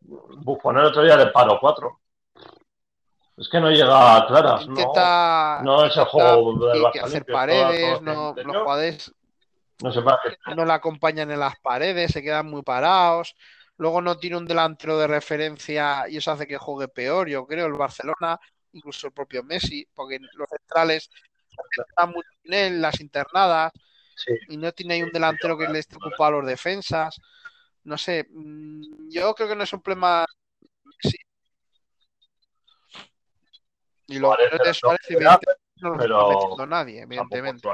[0.00, 2.00] Bufón el otro día le paro cuatro.
[3.36, 7.26] Es que no llega a claras, intenta, no, no es el juego del Barça hacer
[7.26, 9.12] paredes, no, los jugadores
[9.82, 10.00] no, se
[10.54, 13.34] no le acompañan en las paredes, se quedan muy parados.
[13.76, 17.66] Luego no tiene un delantero de referencia y eso hace que juegue peor, yo creo,
[17.66, 18.38] el Barcelona,
[18.72, 21.10] incluso el propio Messi, porque los centrales
[21.76, 23.72] están muy en las internadas,
[24.48, 27.20] y no tiene ahí un delantero que le esté ocupado a los defensas.
[27.82, 30.24] No sé, mm, yo creo que no es un problema
[34.06, 37.68] Y lo Suárez, de Suárez, evidentemente, no lo está nadie, evidentemente.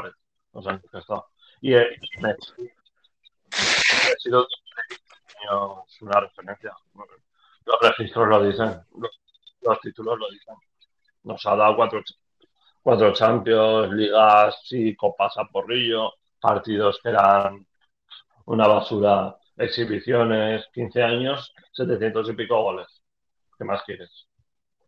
[0.53, 1.25] O sea, está.
[1.61, 2.71] Y, eh, Messi
[3.53, 4.47] ha sido
[6.01, 6.73] una referencia.
[7.65, 8.81] Los registros lo dicen,
[9.63, 10.55] los, títulos lo dicen.
[11.25, 12.03] Nos ha dado cuatro,
[12.83, 17.67] cuatro Champions, ligas y copas a porrillo, partidos que eran
[18.47, 23.03] una basura, exhibiciones, 15 años, 700 y pico goles.
[23.59, 24.30] ¿Qué más quieres?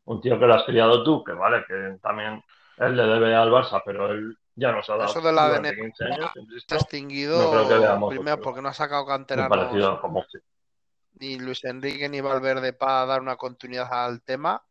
[0.05, 2.43] Un tío que lo has criado tú, que vale, que también
[2.79, 5.75] él le debe al Barça, pero él ya nos ha dado Eso de la ADN
[5.75, 10.25] 15 años, está extinguido primero porque no ha sacado canteranos como
[11.23, 14.65] ni Luis Enrique ni Valverde para dar una continuidad al tema.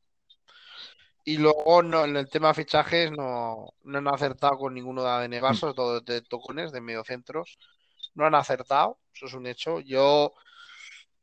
[1.23, 5.09] Y luego no, en el tema de fichajes no, no han acertado con ninguno de
[5.09, 7.57] ADN Barça, todo de tocones, de mediocentros.
[8.15, 9.79] No han acertado, eso es un hecho.
[9.79, 10.33] Yo,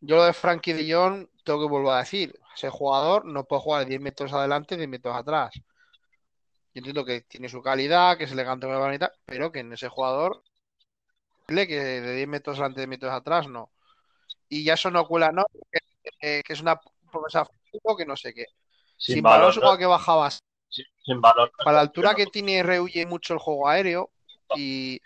[0.01, 3.63] yo lo de Frankie de Jong tengo que volver a decir, ese jugador no puede
[3.63, 5.53] jugar 10 metros adelante, 10 metros atrás.
[5.55, 9.89] Yo entiendo que tiene su calidad, que es elegante con la pero que en ese
[9.89, 10.43] jugador,
[11.47, 13.71] que de 10 metros adelante, 10 metros atrás, no.
[14.49, 15.45] Y ya eso no cuela, ¿no?
[16.21, 16.81] Que, es una
[17.11, 17.49] promesa
[17.97, 18.47] que no sé qué.
[18.97, 20.43] Sin, valor, que bajabas.
[20.69, 21.53] Sin, valor.
[21.59, 24.11] Para la altura que tiene, rehuye mucho el juego aéreo.
[24.57, 25.01] y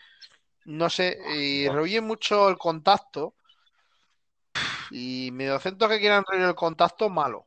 [0.64, 3.34] no sé, y rehuye mucho el contacto.
[4.92, 7.46] Y medio centro que quieran rehuir el contacto, malo.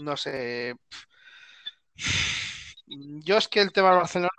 [0.00, 0.74] No sé.
[2.86, 4.30] Yo es que el tema de Barcelona.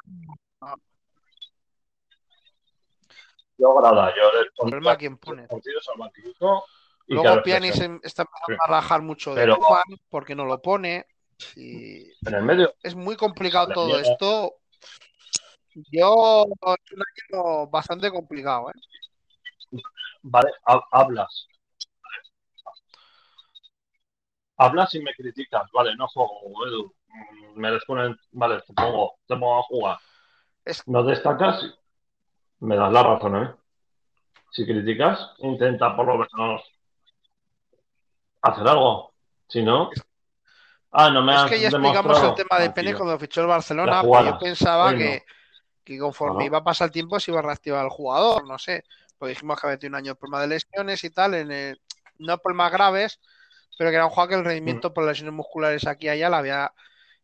[3.57, 5.47] Yo agrada, yo el problema a quien pone.
[7.07, 8.29] Y Luego Piani está empezando
[8.65, 11.05] a rajar mucho de Juan porque no lo pone.
[11.55, 12.73] Y en el medio.
[12.83, 14.55] Es muy complicado todo esto.
[15.91, 17.03] Yo es un
[17.35, 19.79] año bastante complicado, ¿eh?
[20.23, 20.51] Vale,
[20.91, 21.47] hablas.
[24.57, 26.93] Hablas y me criticas, vale, no juego, Edu.
[27.07, 29.97] Mm, me desponen, vale, te pongo, te pongo a jugar.
[30.85, 31.63] No destacas,
[32.59, 33.53] me das la razón, ¿eh?
[34.51, 36.61] Si criticas, intenta por lo menos
[38.41, 39.13] hacer algo.
[39.47, 39.89] Si no,
[40.91, 44.01] Ah, no me Es que ya explicamos el tema de Pene cuando fichó el Barcelona,
[44.01, 45.23] yo pensaba que,
[45.83, 48.83] que, conforme iba a pasar el tiempo se iba a reactivar el jugador, no sé.
[49.17, 51.81] Pues dijimos que había tenido un año de problema de lesiones y tal, en el,
[52.19, 53.19] no problemas graves,
[53.77, 56.39] pero que era un jugador que el rendimiento por lesiones musculares aquí y allá la
[56.39, 56.73] había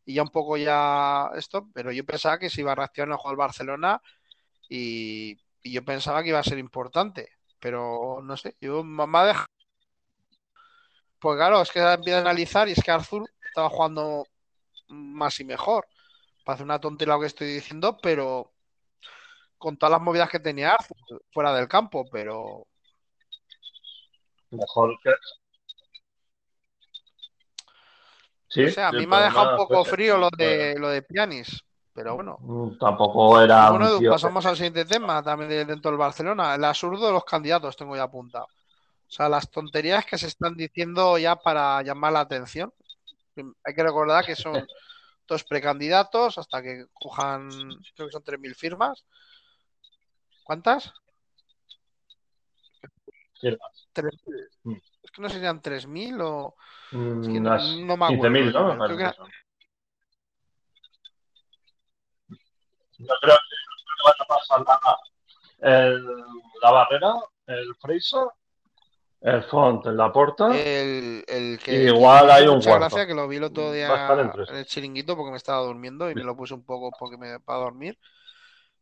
[0.05, 3.29] y ya un poco ya esto, pero yo pensaba que se iba a el juego
[3.29, 4.01] del Barcelona
[4.69, 7.29] y, yo pensaba que iba a ser importante,
[7.59, 9.47] pero no sé, yo me ha dejado
[11.23, 14.25] pues claro, es que empieza a analizar y es que Arthur estaba jugando
[14.89, 15.87] más y mejor.
[16.43, 18.51] Parece una tontería lo que estoy diciendo, pero
[19.57, 20.75] con todas las movidas que tenía
[21.31, 22.67] fuera del campo, pero.
[24.51, 25.11] Mejor que.
[28.53, 31.01] Sí, o sea, a mí me ha dejado un poco frío lo de, lo de
[31.01, 32.37] Pianis, pero bueno.
[32.39, 33.71] Mm, tampoco era.
[33.71, 36.53] Bueno, Edu, pasamos al siguiente tema también dentro del Barcelona.
[36.53, 38.45] El absurdo de los candidatos tengo ya apuntado.
[38.45, 42.71] O sea, las tonterías que se están diciendo ya para llamar la atención.
[43.63, 44.53] Hay que recordar que son
[45.27, 47.49] dos precandidatos hasta que cojan,
[47.95, 49.03] creo que son 3.000 firmas.
[50.43, 50.93] ¿Cuántas?
[53.41, 53.87] Firmas.
[54.61, 54.75] Mm.
[55.01, 56.55] Es que no serían 3.000 o...
[56.93, 58.37] Es que no, no, me acuerdo.
[58.37, 58.85] 15.000, ¿no?
[58.85, 59.11] Creo que...
[62.99, 64.97] Yo creo que van a pasar
[65.59, 66.05] el,
[66.61, 67.15] la barrera,
[67.47, 68.27] el Fraser
[69.23, 70.47] el font en la puerta.
[70.47, 71.85] El, el que.
[71.85, 73.87] Igual hay un Muchas gracias, que lo vi el otro día
[74.49, 77.39] en el chiringuito porque me estaba durmiendo y me lo puse un poco porque me
[77.39, 77.97] para dormir.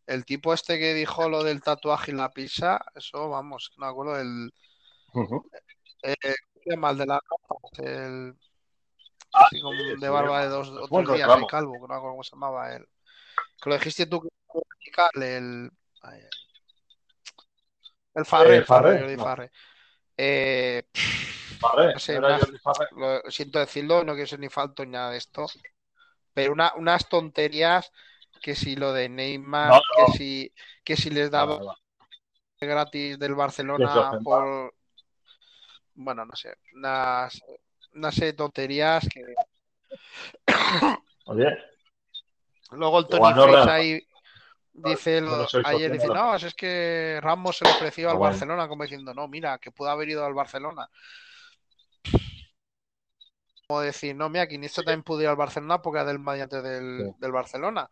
[0.07, 3.91] El tipo este que dijo lo del tatuaje y la pizza, eso vamos, no me
[3.91, 4.18] acuerdo
[6.66, 6.74] del.
[6.74, 7.22] el, mal de la
[7.78, 8.36] el.
[9.34, 11.95] Ah, así como de barba de dos o tres días, el calvo, que no me
[11.95, 12.86] acuerdo cómo se llamaba él.
[13.62, 14.30] Que lo dijiste tú que
[15.16, 15.72] el.
[18.14, 19.51] El Farre, el Farre, el Farre.
[20.18, 20.84] Eh,
[22.91, 25.45] lo siento decirlo, no quiero ser ni falto ni nada de esto,
[26.34, 27.91] pero unas tonterías
[28.41, 30.53] que si lo de Neymar, que si
[30.84, 31.59] que si les daba
[32.59, 34.74] gratis del Barcelona por
[36.04, 37.41] bueno, no sé, unas,
[37.93, 39.34] unas tonterías que
[42.72, 44.08] Luego el Tony Fresh ahí
[44.74, 45.22] Dice
[45.66, 49.58] ayer, dice, no, es que Ramos se le ofreció al Barcelona, como diciendo, no, mira,
[49.58, 50.89] que pudo haber ido al Barcelona.
[53.68, 57.14] Como decir, no, mira, Iniesta también pudo ir al Barcelona porque era del mediante del,
[57.18, 57.89] del Barcelona.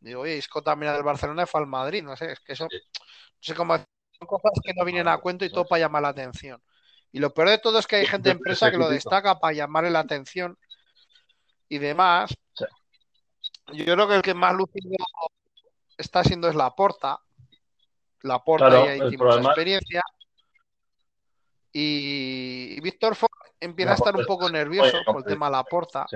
[0.00, 2.54] Digo, oye, Isco también era del Barcelona y fue al Madrid, no sé, es que
[2.54, 2.70] eso, no
[3.38, 6.60] sé cómo, son cosas que no vienen a cuento y todo para llamar la atención.
[7.12, 9.52] Y lo peor de todo es que hay gente de empresa que lo destaca para
[9.52, 10.58] llamarle la atención
[11.68, 12.34] y demás.
[13.72, 14.96] Yo creo que el que más lucido
[15.98, 17.20] está siendo es la porta.
[18.22, 20.02] La porta ya hicimos experiencia.
[21.70, 26.06] Y, Víctor Ford empieza a estar un poco nervioso con el tema de la porta.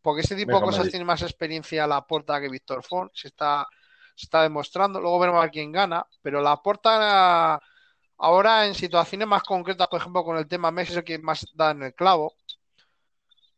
[0.00, 3.10] Porque ese tipo de cosas tiene más experiencia la porta que Víctor Ford.
[3.12, 3.66] Se está,
[4.14, 4.98] se está demostrando.
[4.98, 6.06] Luego veremos a quién gana.
[6.22, 7.60] Pero la porta
[8.18, 11.46] ahora en situaciones más concretas, por ejemplo, con el tema Messi, es el que más
[11.54, 12.34] da en el clavo.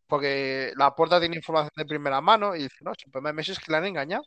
[0.06, 3.34] Porque la porta tiene información de primera mano y dice, no, si el problema de
[3.34, 4.24] Messi es que le han engañado.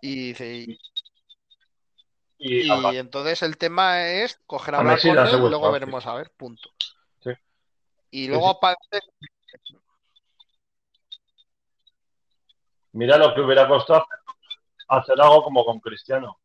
[0.00, 0.34] Y,
[2.36, 6.30] y, entonces el tema es coger a hablar con él y luego veremos a ver,
[6.36, 6.68] punto.
[8.10, 9.00] Y luego aparte.
[12.92, 14.04] Mira lo que hubiera costado
[14.88, 16.38] hacer algo como con Cristiano.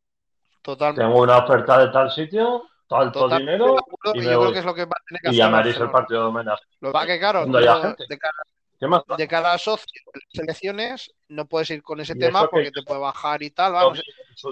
[0.61, 1.01] Totalmente.
[1.01, 3.75] Tengo una oferta de tal sitio, tanto dinero.
[4.13, 5.81] Y, yo creo que es lo que va a tener que y hacer.
[5.83, 6.63] el partido de homenaje.
[6.81, 11.99] Lo que que, claro, de cara, de cada socio de selecciones no puedes ir con
[11.99, 13.93] ese tema porque te puede bajar y tal,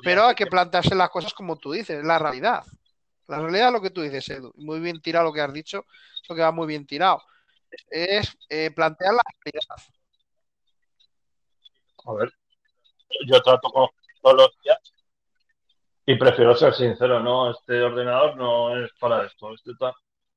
[0.04, 2.64] pero hay que plantearse las cosas como tú dices, la realidad.
[3.28, 4.54] La realidad es lo que tú dices, Edu.
[4.56, 5.86] Muy bien tirado lo que has dicho,
[6.30, 7.22] lo que va muy bien tirado.
[7.90, 9.76] Es eh, plantear la realidad.
[12.06, 12.32] A ver,
[13.26, 13.90] yo trato con,
[14.22, 14.80] todos los días.
[16.10, 19.94] Y prefiero ser sincero, no, este ordenador no es para esto, este tal.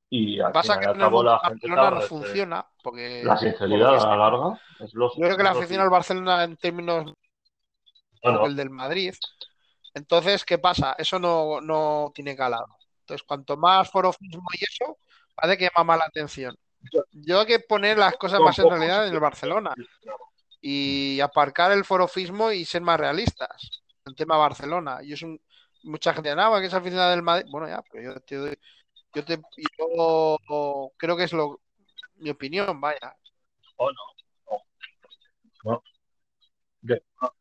[0.09, 4.07] Y al Pasa que la gente Barcelona no funciona porque La por lo sinceridad a
[4.09, 7.13] la larga es lo Yo creo que la afición al Barcelona en términos
[8.21, 9.15] Bueno, el del Madrid.
[9.93, 10.93] Entonces, ¿qué pasa?
[10.97, 12.67] Eso no, no tiene calado.
[12.99, 14.97] Entonces, cuanto más forofismo y eso,
[15.33, 16.53] parece que llama más la atención.
[17.13, 19.73] Yo hay que poner las cosas más en realidad en el Barcelona
[20.59, 23.81] y aparcar el forofismo y ser más realistas.
[24.05, 24.99] El tema Barcelona.
[25.03, 25.39] Yo es un,
[25.83, 27.45] mucha gente "Ah, que es aficionada del Madrid.
[27.51, 28.59] Bueno, ya, pero yo te doy,
[29.13, 29.41] yo te,
[29.79, 31.59] yo creo que es lo,
[32.15, 33.15] mi opinión, vaya.
[33.77, 33.97] o no,
[34.49, 34.63] no,
[35.71, 35.83] no.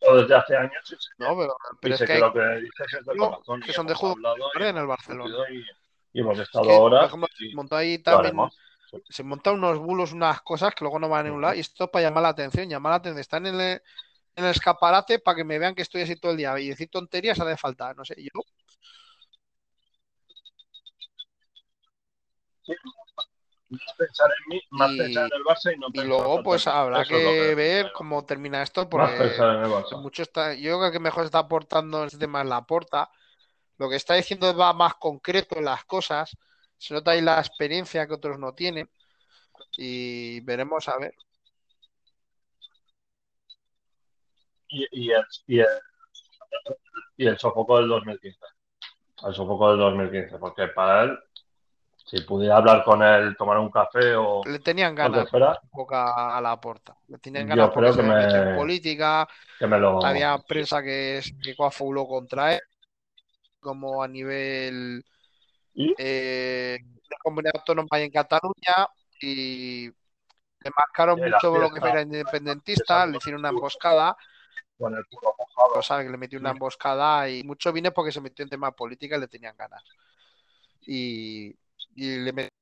[0.00, 3.12] Yo desde hace años No, pero, pero es que hay lo que dices es de
[3.12, 3.62] clubes corazón.
[3.62, 4.16] que son de juego
[4.60, 5.34] en el Barcelona.
[5.50, 5.64] y,
[6.12, 8.36] y hemos Es estado por ejemplo, y montó ahí también.
[8.90, 9.00] Sí.
[9.08, 11.54] se montan unos bulos, unas cosas que luego no van a ningún lado.
[11.54, 13.20] Y esto es para llamar la atención, llamar la atención.
[13.20, 13.82] Están en el,
[14.40, 16.58] en el escaparate para que me vean que estoy así todo el día.
[16.58, 18.14] Y decir tonterías hace falta, no sé.
[18.18, 18.40] Yo,
[23.68, 26.66] Más pensar en mí, más Y- pensar en el Barça y no y luego, pues
[26.66, 30.98] en habrá que que ver cómo termina esto, porque en mucho está, yo creo que
[30.98, 33.10] mejor está aportando en este tema es la porta.
[33.78, 36.36] Lo que está diciendo va más concreto en las cosas.
[36.76, 38.90] Se nota ahí la experiencia que otros no tienen.
[39.76, 41.14] Y veremos a ver.
[44.70, 45.66] Y, y, el, y, el,
[47.16, 48.38] y el sofoco del 2015.
[49.26, 50.38] El sofoco del 2015.
[50.38, 51.18] Porque para él,
[52.06, 56.36] si pudiera hablar con él, tomar un café o Le tenían que ganas fuera, poca
[56.36, 56.96] a la porta.
[57.08, 59.28] Le tenían Yo ganas porque creo que en política.
[59.58, 60.04] que me lo.
[60.04, 62.60] Había prensa que se coafuló contra él.
[63.60, 65.04] Como a nivel
[65.74, 65.94] ¿Y?
[65.98, 68.88] eh, de comunidad autónoma y en Cataluña.
[69.20, 73.06] Y le marcaron mucho lo que era independentista.
[73.06, 74.16] Le hicieron una emboscada.
[74.80, 75.74] Con el culo mojado.
[75.74, 79.16] cosa que le metió una emboscada y mucho vine porque se metió en tema política
[79.16, 79.84] y le tenían ganas.
[80.86, 81.54] Y,
[81.94, 82.56] y le metió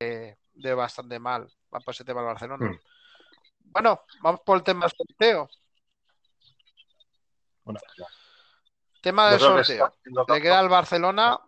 [0.00, 1.48] de, de bastante mal.
[1.72, 2.66] Va por ese tema al Barcelona.
[2.66, 2.80] Mm.
[3.66, 5.48] Bueno, vamos por el tema del sorteo.
[9.00, 9.86] Tema del que sorteo.
[9.86, 11.40] haciendo Le queda al Barcelona.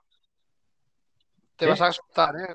[1.57, 1.71] Te ¿Sí?
[1.71, 2.55] vas a asustar, ¿eh?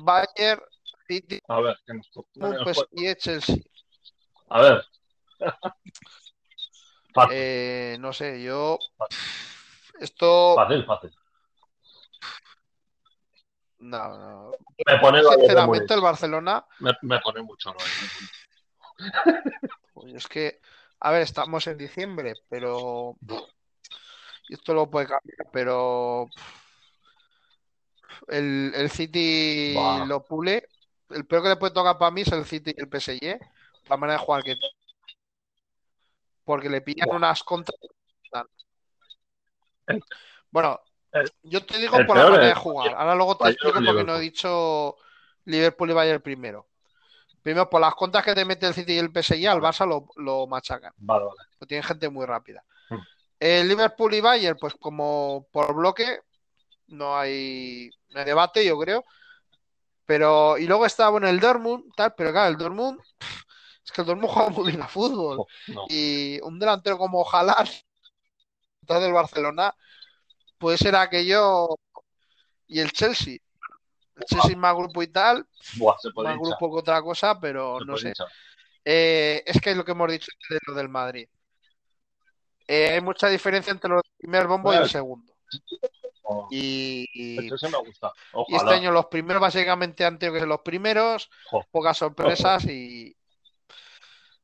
[0.00, 0.62] Bayern,
[1.06, 3.56] City, a ver, que nos el pues, y Chelsea.
[4.50, 4.84] A ver.
[7.14, 8.78] Fácil, Eh, no sé, yo.
[9.98, 10.54] Esto.
[10.54, 11.14] fácil, fácil.
[13.78, 14.50] No, no.
[14.86, 16.00] Me pone Sinceramente, el.
[16.00, 16.64] Barcelona.
[16.80, 17.70] Me, me pone mucho.
[17.70, 17.76] ¿no?
[19.94, 20.60] Pues es que,
[21.00, 23.16] a ver, estamos en diciembre, pero
[24.48, 26.28] y esto lo puede cambiar, pero
[28.28, 29.74] el, el City
[30.06, 30.68] lo pule.
[31.10, 33.38] El peor que le puede tocar para mí es el City y el PSG,
[33.88, 34.74] la manera de jugar que tiene.
[36.44, 37.76] porque le pillan unas contras.
[40.50, 40.80] Bueno,
[41.12, 42.94] el- yo te digo por la manera de jugar.
[42.94, 44.96] Ahora luego te explico y por qué no he dicho
[45.44, 46.66] Liverpool y Bayern primero.
[47.42, 50.08] Primero, por las contras que te mete el City y el PSG, al Barça lo,
[50.16, 50.92] lo machacan.
[50.96, 51.38] Vale, vale.
[51.60, 52.64] Lo tienen gente muy rápida.
[52.90, 52.96] Mm.
[53.40, 56.20] El Liverpool y Bayern, pues como por bloque,
[56.88, 59.04] no hay, no hay debate, yo creo.
[60.06, 62.98] Pero, y luego está, bueno, el Dortmund, tal, pero claro, el Dortmund,
[63.88, 65.38] es que el Dortmund juega muy bien a fútbol.
[65.40, 65.84] Oh, no.
[65.88, 67.24] Y un delantero como
[68.82, 69.74] entonces del Barcelona,
[70.58, 71.68] puede ser aquello.
[72.66, 73.38] Y el Chelsea.
[74.16, 76.36] El Chelsea más grupo y tal, Buah, más hinchar.
[76.58, 78.12] grupo que otra cosa, pero Se no sé.
[78.84, 81.28] Eh, es que es lo que hemos dicho de lo del Madrid.
[82.66, 84.92] Eh, hay mucha diferencia entre el primer bombo y el Bueno.
[84.92, 85.32] segundo.
[86.24, 88.12] Oh, Y, y- Esto sí me gusta.
[88.48, 88.72] y este Ojalá.
[88.76, 91.64] año los primeros básicamente han tenido que ser los primeros, Jo.
[91.70, 93.16] pocas sorpresas y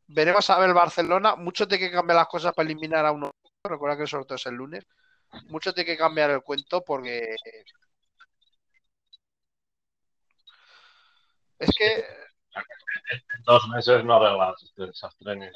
[0.06, 1.36] veremos a ver el Barcelona.
[1.36, 3.30] Mucho tiene que cambiar las cosas para eliminar a uno.
[3.62, 4.86] Recuerda que el sorteo es el lunes.
[5.48, 7.34] Mucho tiene que cambiar el cuento porque
[11.58, 12.04] es que
[13.44, 15.52] dos meses no arreglas este desastre.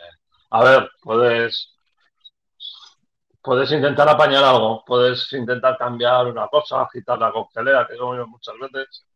[0.51, 1.75] A ver, puedes...
[3.41, 8.55] Puedes intentar apañar algo, puedes intentar cambiar una cosa, agitar la coctelera, que yo muchas
[8.59, 9.07] veces,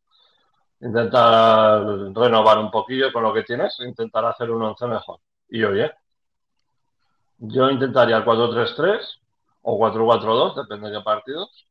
[0.82, 5.20] intentar renovar un poquillo con lo que tienes, intentar hacer un 11 mejor.
[5.48, 5.92] Y oye,
[7.38, 9.20] yo intentaría el 4-3-3
[9.62, 11.66] o 4-4-2, depende de partidos.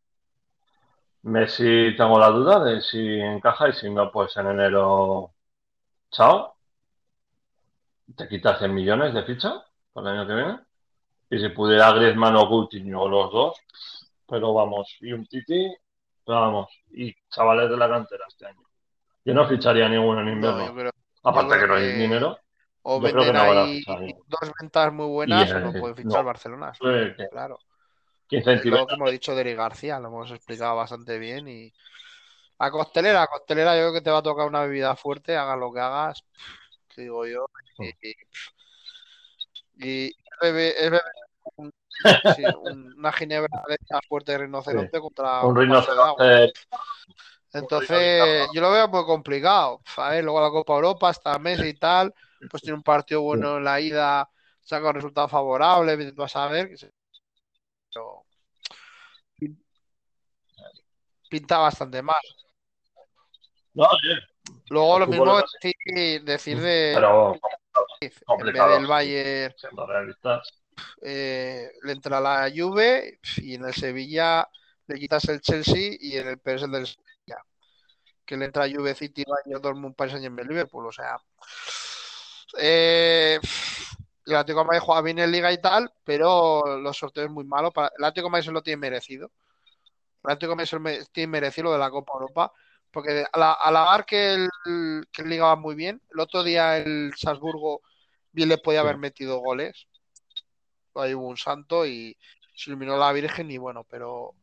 [1.23, 5.33] Messi tengo la duda de si encaja y si no, pues en enero,
[6.11, 6.55] chao.
[8.15, 10.59] Te quitas 100 millones de ficha para el año que viene.
[11.29, 13.57] Y si pudiera Griezmann o Coutinho o los dos,
[14.27, 15.73] pero vamos, y un Titi,
[16.25, 18.70] pero vamos, y chavales de la cantera este año.
[19.23, 20.73] Yo no ficharía ninguno en no, invierno.
[20.73, 20.91] creo,
[21.23, 22.37] Aparte que no hay que- dinero.
[22.83, 23.83] O venden no ahí
[24.27, 26.23] dos ventas muy buenas Y, o no eh, pueden fichar no.
[26.23, 26.73] Barcelona.
[26.83, 27.59] Eh, Claro.
[28.63, 31.47] luego que hemos dicho de Eric García, lo hemos explicado bastante bien.
[31.47, 31.71] Y
[32.57, 35.59] a costelera, a costelera, yo creo que te va a tocar una bebida fuerte, hagas
[35.59, 36.23] lo que hagas,
[36.87, 37.45] que digo yo.
[39.77, 41.01] Y, es beber-
[41.57, 41.71] un-
[42.35, 46.51] sí, una ginebra de esta fuerte de rinoceronte contra un rinoceronte
[47.53, 49.81] Entonces, yo lo veo muy complicado.
[49.97, 52.13] A ver, luego la Copa Europa, hasta Messi y tal,
[52.49, 54.29] pues tiene un partido bueno en la ida,
[54.61, 56.91] saca un resultado favorable, tú a se-
[57.93, 58.25] Pero
[61.29, 62.21] pinta bastante mal.
[63.73, 64.19] No, oye,
[64.69, 67.35] Luego lo mismo es decir, decir de pero
[68.01, 68.87] en vez del sí.
[68.87, 69.53] Bayern
[71.01, 74.47] eh, le entra la Juve y en el Sevilla
[74.87, 76.87] le quitas el Chelsea y en el PS del.
[78.31, 80.87] Que le entra Juve, City, Bayern, Dortmund, Paris Saint-Germain, Liverpool.
[80.87, 81.17] O sea,
[82.57, 83.37] eh,
[84.25, 87.71] el Atlético de Madrid bien en Liga y tal, pero los sorteos es muy malo.
[87.71, 87.91] Para...
[87.97, 89.29] El Atlético de se lo tiene merecido.
[90.23, 92.53] El Atlético de se tiene merecido lo de la Copa Europa.
[92.89, 94.49] Porque a la, a que el,
[95.11, 97.81] que el Liga va muy bien, el otro día el Salzburgo
[98.31, 99.87] bien le podía haber metido goles.
[100.95, 102.17] Ahí hubo un santo y
[102.55, 104.35] se iluminó la Virgen y bueno, pero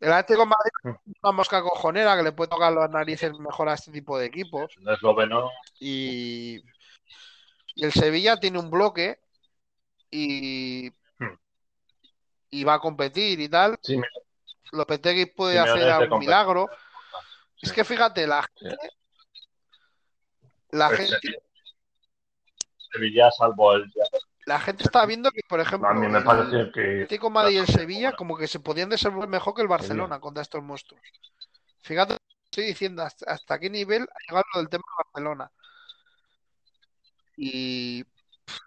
[0.00, 3.68] el Atlético de Madrid es una mosca cojonera que le puede tocar las narices mejor
[3.68, 6.62] a este tipo de equipos El esloveno, y,
[7.74, 9.18] y el Sevilla tiene un bloque
[10.10, 11.34] y, Hmm.
[12.50, 13.78] y va a competir y tal.
[13.82, 14.06] sí, me-
[14.72, 16.28] Lopetegui puede hacer es algún competir.
[16.28, 16.68] milagro.
[17.56, 17.66] Sí.
[17.66, 18.66] Es que fíjate, la Sí.
[18.68, 18.90] gente,
[20.70, 21.42] la Pues, gente, eh,
[22.92, 23.90] Sevilla, salvo el.
[24.46, 26.80] La gente está viendo que, por ejemplo, A mí me el que.
[26.80, 30.42] Atlético Madrid y el Sevilla como que se podían desenvolver mejor que el Barcelona contra
[30.42, 31.02] estos monstruos.
[31.82, 35.50] Fíjate, estoy diciendo hasta, hasta qué nivel ha llegado lo del tema de Barcelona.
[37.36, 38.04] Y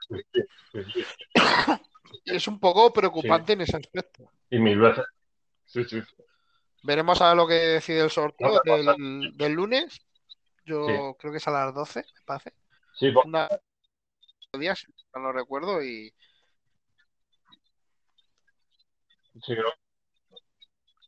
[2.26, 4.30] es un poco preocupante en ese aspecto.
[4.50, 5.06] Y mil veces.
[5.66, 6.02] Sí, sí.
[6.84, 10.00] Veremos a ver lo que decide el sorteo del, del lunes.
[10.66, 12.54] Yo creo que es a las 12, me parece.
[12.96, 13.48] Sí, por- Una
[14.58, 16.12] días, no lo recuerdo, y
[19.42, 19.72] sí, creo.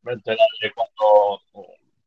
[0.04, 1.42] Me enteraré cuando.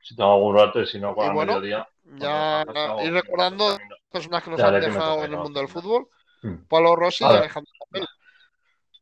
[0.01, 1.89] Si tengo algún rato, si no, Y el bueno, mediodía.
[2.05, 3.79] ya cuando pasado, ir recordando
[4.11, 6.09] personas que nos Ya han dejado toque, en el mundo del fútbol.
[6.43, 6.55] Mm.
[6.69, 7.39] Pablo Rossi y.
[7.39, 8.07] Alejandro Capello.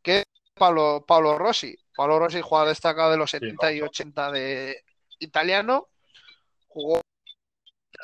[0.00, 0.24] ¿Qué
[0.54, 1.76] Pablo, Pablo Rossi?
[1.96, 4.84] Pablo Rossi, jugador destacado de los 70 y 80 de
[5.18, 5.88] italiano.
[6.68, 7.00] Jugó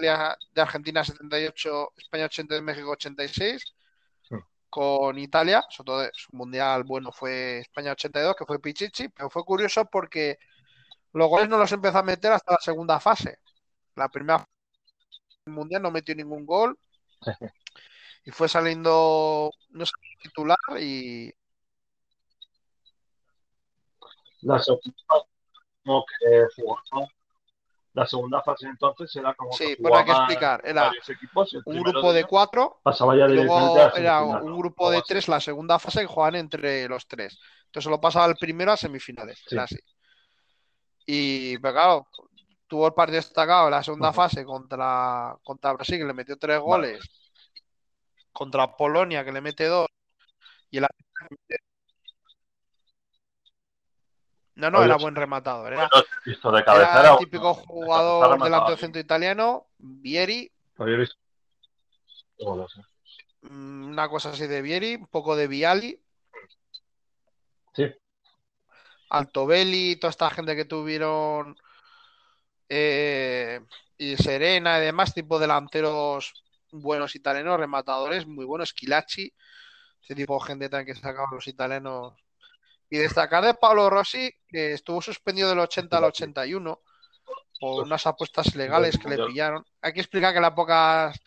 [0.01, 3.63] de Argentina 78, España 80 de México 86.
[4.71, 9.43] Con Italia, sobre todo su mundial bueno fue España 82, que fue Pichichi, pero fue
[9.45, 10.39] curioso porque
[11.13, 13.39] los goles no los empezó a meter hasta la segunda fase.
[13.95, 14.45] La primera
[15.47, 16.79] mundial no metió ningún gol
[18.25, 19.93] y fue saliendo no sé,
[20.23, 21.33] titular y
[24.43, 24.93] La segunda,
[25.85, 27.09] como que jugaba-
[27.95, 31.63] La segunda fase entonces era como Sí, que pero hay que explicar, era equipos el
[31.65, 36.01] un grupo de cuatro pasaba ya luego era un grupo de tres la segunda fase
[36.01, 37.39] que jugaban entre los tres.
[37.67, 39.55] Entonces lo pasaba el primero a semifinales, Sí.
[39.55, 39.79] era así.
[41.07, 42.07] Y pero claro,
[42.67, 46.59] tuvo el partido destacado en la segunda fase contra, contra Brasil, que le metió tres
[46.59, 46.93] Vale.
[46.93, 47.11] goles,
[48.33, 49.87] contra Polonia, que le mete dos,
[50.71, 50.89] y la...
[54.59, 55.73] No, no, Oye, era buen rematador.
[55.73, 55.89] Era,
[56.27, 61.17] visto de era el típico jugador delantero centro italiano, Vieri, visto.
[63.43, 66.01] Mm, una cosa así de Vieri, un poco de Viali,
[67.73, 67.85] Sí,
[69.11, 71.57] Altobelli, toda esta gente que tuvieron
[72.69, 73.61] eh,
[73.97, 79.33] y Serena y demás, tipo delanteros buenos italianos, rematadores muy buenos, Schilacci,
[80.03, 82.15] ese tipo de gente también que sacaban los italianos.
[82.91, 86.81] Y destacar de Pablo Rossi, que estuvo suspendido del 80 al 81
[87.61, 89.67] por unas apuestas ilegales que le pillaron.
[89.83, 91.19] Hay que explicar que las pocas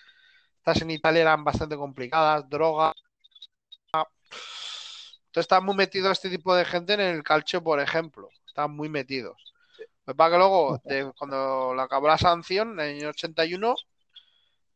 [0.57, 2.93] estas en Italia eran bastante complicadas, droga.
[3.93, 8.29] Entonces están muy metidos este tipo de gente en el calcio, por ejemplo.
[8.45, 9.53] Están muy metidos.
[10.05, 13.75] Que pasa que luego, de- cuando le acabó la sanción, en el año 81,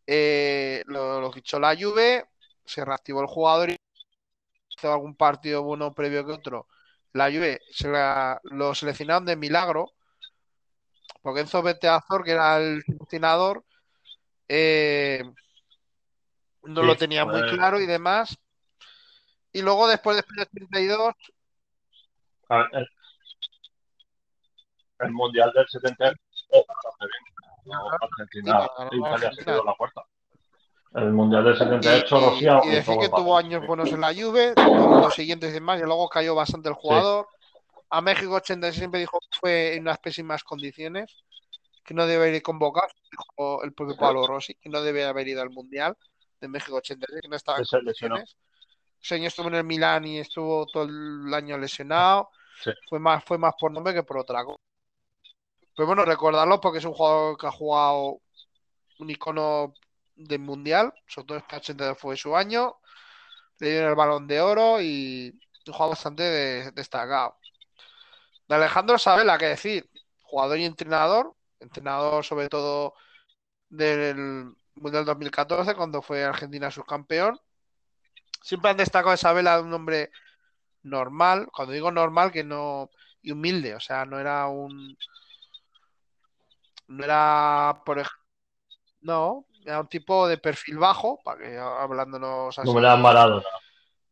[0.08, 2.26] eh, lo, lo fichó la Juve,
[2.64, 3.78] se reactivó el jugador y
[4.70, 6.68] hizo algún partido bueno previo que otro.
[7.16, 9.94] La Juve se la- lo seleccionaron de milagro,
[11.22, 13.64] porque Enzo Beteazor, que era el seleccionador,
[14.50, 15.24] eh,
[16.64, 18.38] no Sí, lo tenía muy claro y demás.
[19.54, 21.14] Y luego, después de España 82,
[22.50, 22.88] A ver, el,
[25.00, 27.36] el Mundial del 70 eh, bastante bien.
[27.64, 27.90] No,
[29.06, 30.04] Argentina, la puerta.
[30.96, 32.62] El Mundial del 78, Rocío.
[32.64, 36.08] Y, decir que tuvo años buenos en la Juve, los siguientes y demás, y luego
[36.08, 37.28] cayó bastante el jugador.
[37.90, 41.14] A México 86 siempre dijo que fue en unas pésimas condiciones,
[41.84, 45.42] que no debe ir convocado, dijo el propio Pablo Rossi, que no debe haber ido
[45.42, 45.98] al Mundial
[46.40, 48.38] de México 86, que no estaba en condiciones.
[49.02, 52.30] Ese año estuvo en el Milán y estuvo todo el año lesionado.
[52.90, 54.64] Fue, más, fue más por nombre que por otra cosa.
[55.76, 58.22] Pero bueno, recordarlo porque es un jugador que ha jugado
[59.00, 59.74] un icono
[60.16, 62.78] del mundial, sobre todo este 80 fue su año,
[63.60, 67.38] le dieron el balón de oro y jugador bastante destacado.
[68.48, 69.90] De Alejandro Sabela, que decir,
[70.22, 72.94] jugador y entrenador, entrenador sobre todo
[73.70, 77.40] del Mundial 2014, cuando fue Argentina subcampeón.
[78.44, 80.12] Siempre han destacado a Isabela de un hombre
[80.84, 82.90] normal, cuando digo normal, que no.
[83.22, 84.98] y humilde, o sea, no era un.
[86.88, 88.06] No era, por.
[89.02, 92.72] No, era un tipo de perfil bajo, para que hablándonos así.
[92.72, 93.02] No han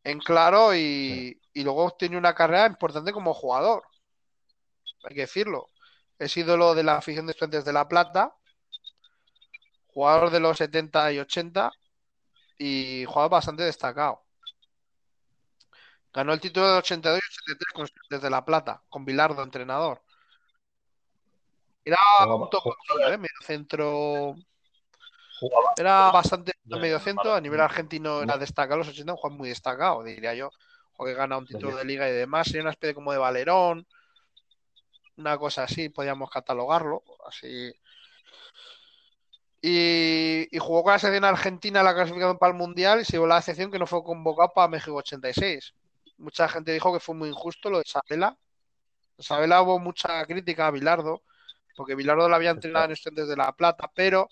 [0.04, 3.84] En claro, y, y luego tiene una carrera importante como jugador.
[5.04, 5.70] Hay que decirlo.
[6.18, 8.36] Es ídolo de la afición de estudiantes de La Plata,
[9.88, 11.72] jugador de los 70 y 80
[12.58, 14.24] y jugador bastante destacado.
[16.14, 20.02] Ganó el título de 82 y 83 con desde La Plata, con Bilardo, entrenador.
[21.86, 21.98] Era
[22.28, 22.50] un
[23.12, 23.18] ¿eh?
[23.18, 24.36] medio centro.
[25.78, 27.34] Era bastante medio centro.
[27.34, 28.80] A nivel argentino era destacado.
[28.80, 30.52] Los 80 un jugador muy destacado, diría yo.
[30.98, 32.48] O que gana un título de liga y demás.
[32.48, 33.88] Sería una especie como de valerón.
[35.18, 37.04] Una cosa así, podríamos catalogarlo.
[37.28, 37.74] Así.
[39.62, 43.38] Y, jugó con la selección argentina la clasificación para el mundial y se llevó la
[43.38, 45.74] excepción que no fue convocado para México 86
[46.18, 48.38] mucha gente dijo que fue muy injusto lo de Isabela.
[49.18, 51.22] Isabela hubo mucha crítica a Bilardo,
[51.76, 54.30] porque Bilardo la había entrenado en Estudiantes de La Plata, pero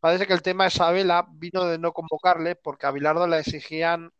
[0.00, 4.12] parece que el tema de Isabela vino de no convocarle porque a Bilardo le exigían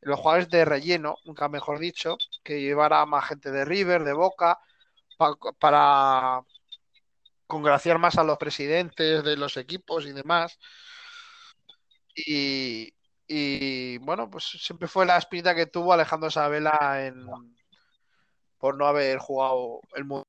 [0.00, 4.58] los jugadores de relleno, nunca mejor dicho, que llevara más gente de River, de Boca,
[5.58, 6.42] para
[7.46, 10.58] congraciar más a los presidentes de los equipos y demás.
[12.14, 12.94] Y,
[13.26, 17.26] y bueno, pues siempre fue la espinita que tuvo Alejandro Sabela en
[18.58, 20.24] por no haber jugado el mundo.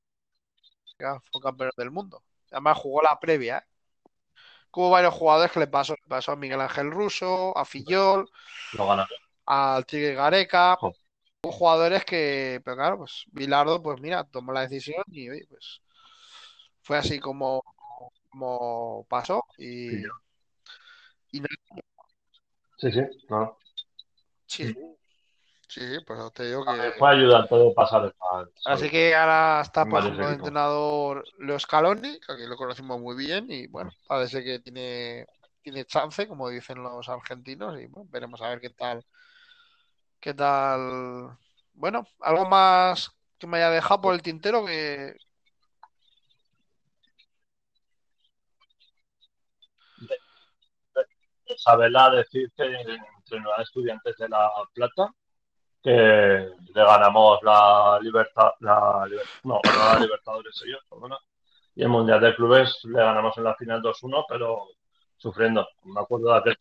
[1.31, 2.23] Fue campeón del mundo.
[2.51, 3.59] Además jugó la previa.
[3.59, 3.76] ¿eh?
[4.77, 5.93] Hubo varios jugadores que le pasó.
[5.95, 8.29] Le pasó a Miguel Ángel Russo, a Fillol,
[9.47, 10.77] al Tigre Gareca.
[10.79, 15.81] Hubo jugadores que, pero claro, pues Bilardo, pues mira, tomó la decisión y pues
[16.83, 17.63] fue así como,
[18.29, 19.43] como pasó.
[19.57, 19.97] Y,
[21.31, 21.41] y
[22.77, 23.57] Sí, sí, claro.
[24.45, 24.75] Sí,
[25.67, 26.91] sí, pues te digo que.
[26.97, 28.13] Fue ayudar todo pasar.
[28.65, 33.47] Así que ahora está pasando el entrenador Leo Scaloni, que aquí lo conocimos muy bien,
[33.49, 35.25] y bueno, parece que tiene,
[35.61, 39.05] tiene chance, como dicen los argentinos, y bueno, veremos a ver qué tal.
[40.19, 41.37] ¿Qué tal?
[41.73, 45.15] Bueno, algo más que me haya dejado por el tintero que,
[51.55, 55.13] Isabela decir que entrenó a estudiantes de La Plata,
[55.81, 59.07] que le ganamos la libertad, la,
[59.43, 61.17] no, la Libertadores ellos, perdona,
[61.75, 64.67] y el Mundial de Clubes le ganamos en la final 2-1, pero
[65.17, 65.67] sufriendo.
[65.83, 66.57] Me acuerdo de aquel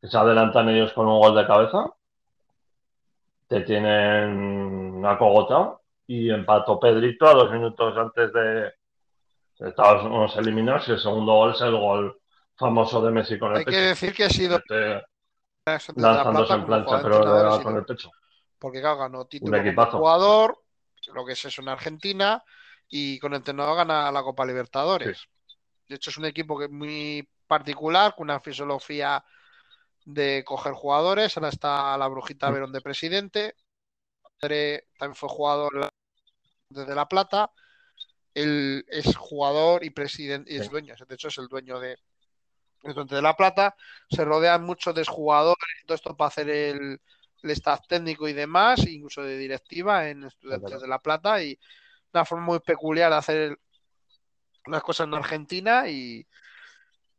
[0.00, 1.86] que se adelantan ellos con un gol de cabeza,
[3.48, 8.72] te tienen acogotado y empató Pedrito a dos minutos antes de
[9.60, 12.20] estábamos eliminados y el segundo gol es el gol
[12.56, 15.02] famoso de Messi con el Hay que decir que ha sido este,
[15.66, 18.10] lanzándose en plancha, pero con el pecho.
[18.58, 20.62] Porque claro, ganó título como jugador,
[21.12, 22.42] lo que es eso en Argentina,
[22.88, 25.26] y con el entrenador gana la Copa Libertadores.
[25.88, 29.24] De hecho, es un equipo que es muy particular, con una filosofía
[30.04, 31.36] de coger jugadores.
[31.36, 33.56] Ahora está la Brujita Verón de presidente.
[34.38, 35.90] También fue jugador
[36.68, 37.50] desde La Plata.
[38.32, 40.94] Él es jugador y presidente y es dueño.
[41.06, 41.98] De hecho, es el dueño de,
[42.92, 43.74] de La Plata,
[44.10, 47.00] se rodean mucho de jugadores todo esto para hacer el,
[47.42, 51.58] staff técnico y demás, incluso de directiva en Estudiantes de La Plata y
[52.12, 53.58] una forma muy peculiar de hacer
[54.66, 56.26] las cosas en Argentina y,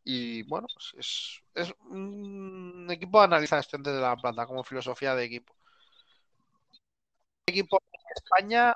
[0.03, 5.25] y bueno, pues es, un equipo de analizar Estudiantes de La Plata como filosofía de
[5.25, 5.55] equipo.
[7.47, 8.75] Equipo de España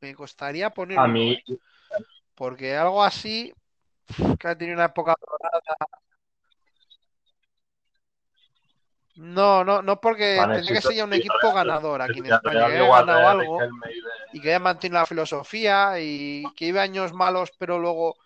[0.00, 1.38] me costaría poner a mí
[2.34, 3.52] porque algo así
[4.38, 5.14] que ha tenido una época
[9.16, 12.76] No, no, no porque tendría que ser ya un equipo ganador aquí en España, que
[12.76, 13.58] haya ganado algo
[14.32, 18.16] y que haya mantenido la filosofía y que iba años malos, pero luego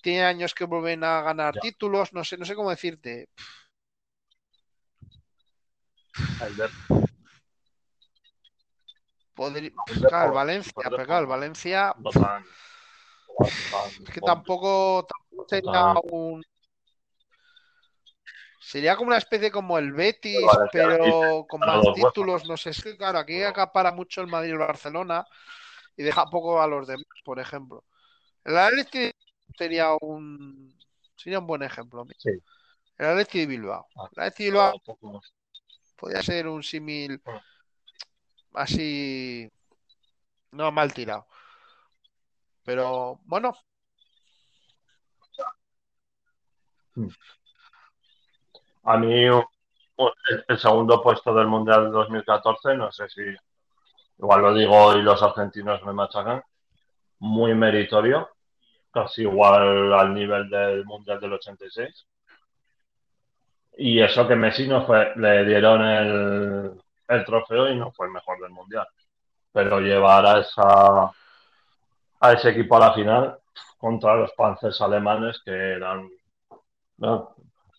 [0.00, 3.28] tiene años que vuelven a ganar títulos, no sé, no sé cómo decirte.
[9.34, 9.70] Podría,
[10.08, 11.94] claro, Valencia, pero claro, Valencia.
[13.44, 16.42] Es que tampoco, tampoco sería un.
[18.60, 22.46] Sería como una especie como el Betis, pero con más títulos.
[22.46, 25.26] No sé, es que claro, aquí acapara mucho el Madrid y el Barcelona
[25.96, 27.84] y deja poco a los demás, por ejemplo.
[28.44, 29.12] El Atleti
[29.56, 30.78] sería un
[31.16, 32.06] sería un buen ejemplo.
[32.24, 33.86] El Atleti de Bilbao.
[33.96, 34.82] Ah, el Atleti de Bilbao
[35.96, 37.42] podría ser un símil ah.
[38.54, 39.50] así
[40.52, 41.26] no mal tirado.
[42.70, 43.52] Pero bueno.
[48.84, 49.24] A mí
[50.46, 53.22] el segundo puesto del Mundial de 2014, no sé si
[54.18, 56.44] igual lo digo y los argentinos me machacan,
[57.18, 58.28] muy meritorio,
[58.92, 62.06] casi igual al nivel del Mundial del 86.
[63.78, 68.12] Y eso que Messi no fue, le dieron el, el trofeo y no fue el
[68.12, 68.86] mejor del Mundial.
[69.52, 71.10] Pero llevar a esa
[72.20, 73.38] a ese equipo a la final
[73.78, 76.08] contra los panzers alemanes que eran,
[76.98, 77.34] no,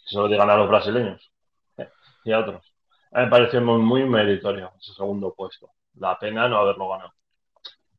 [0.06, 1.32] se lo digan a los brasileños
[1.78, 1.90] eh,
[2.26, 2.74] y a otros.
[3.12, 5.70] me pareció muy, meritorio ese segundo puesto.
[5.96, 7.14] La pena no haberlo ganado.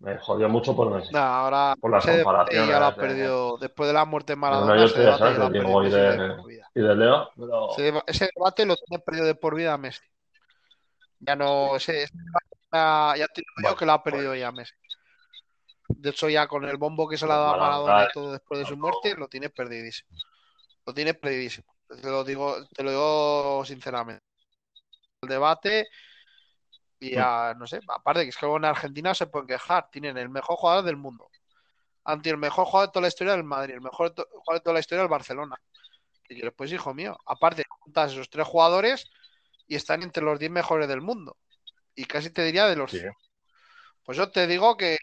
[0.00, 2.68] Me jodió mucho por, no, ahora por las comparaciones.
[2.68, 3.56] Ya lo ha perdido.
[3.58, 6.36] Después de la muerte de Maradona, ese debate y, de,
[6.74, 7.30] y, de, Leo.
[8.08, 10.02] Ese, debate lo tiene perdido de por vida Messi.
[11.20, 12.08] Ya no, ese,
[12.72, 14.74] ya, ya te digo que lo ha perdido ya Messi.
[15.96, 18.60] De hecho, ya con el bombo que se le ha dado a Maradona todo después
[18.60, 20.10] de su muerte, lo tiene perdidísimo.
[20.86, 21.74] Lo tiene perdidísimo.
[21.88, 24.24] Te lo digo, te lo digo sinceramente.
[25.22, 25.88] El debate
[27.02, 30.28] y ya, no sé, aparte que es que en Argentina se pueden quejar, tienen el
[30.28, 31.28] mejor jugador del mundo.
[32.04, 34.74] Ante el mejor jugador de toda la historia del Madrid, el mejor jugador de toda
[34.74, 35.56] la historia del Barcelona.
[36.28, 39.10] Y después, hijo mío, aparte, juntas esos tres jugadores
[39.66, 41.36] y están entre los 10 mejores del mundo.
[41.96, 42.92] Y casi te diría de los.
[44.04, 44.96] Pues yo te digo que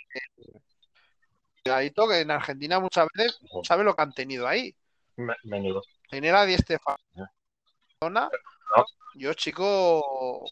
[1.64, 4.76] Cuidadito que en Argentina muchas veces no sabe lo que han tenido ahí.
[5.44, 5.82] Menudo.
[6.10, 6.98] Genera Di Stefano.
[9.16, 10.46] Yo, chico,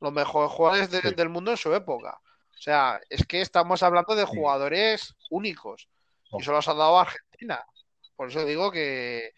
[0.00, 2.20] los mejores jugadores del mundo en su época.
[2.60, 5.88] O sea, es que estamos hablando de jugadores únicos.
[6.32, 7.64] Y eso los ha dado Argentina.
[8.16, 9.32] Por eso digo que.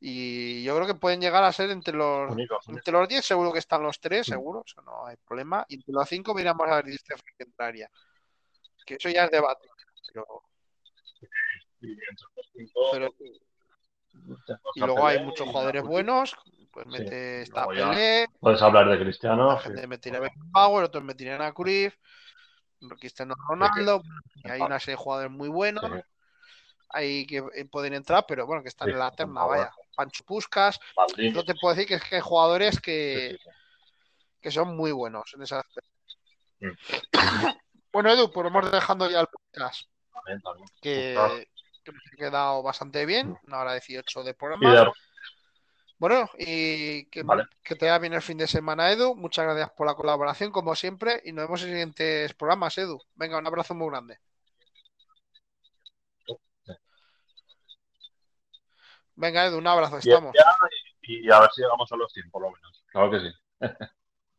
[0.00, 2.30] Y yo creo que pueden llegar a ser entre los
[2.68, 5.66] entre los 10, seguro que están los 3, seguro, eso no hay problema.
[5.68, 7.90] Y entre los 5 miramos a ver Di Stefano que entraría.
[8.86, 9.68] Que eso ya es debate.
[14.74, 16.36] Y luego hay muchos jugadores buenos.
[16.70, 18.26] Pues mete esta Pelé.
[18.40, 19.52] Puedes hablar de Cristiano.
[19.52, 21.96] La gente metería a Power, otros meterían a Cruyff.
[23.00, 24.02] Cristiano Ronaldo.
[24.36, 25.84] Y hay una serie de jugadores muy buenos.
[26.90, 29.70] Hay que eh, pueden entrar, pero bueno, que están en la terna, vaya.
[29.94, 30.78] Pancho Puscas.
[31.32, 33.38] No te puedo decir que es que hay jugadores que,
[34.40, 35.62] que son muy buenos en esa
[36.60, 36.68] mm.
[37.92, 39.88] bueno, Edu, pues hemos dejando ya el podcast
[40.80, 41.46] que,
[41.84, 44.92] que me ha quedado bastante bien, una hora 18 de programa.
[45.98, 47.24] Bueno, y que,
[47.64, 49.16] que te vaya bien el fin de semana, Edu.
[49.16, 53.00] Muchas gracias por la colaboración, como siempre, y nos vemos en siguientes programas, Edu.
[53.16, 54.18] Venga, un abrazo muy grande.
[59.16, 60.32] Venga, Edu, un abrazo, estamos.
[61.02, 62.84] y a ver si llegamos a los 100, por lo menos.
[62.86, 63.32] Claro que sí.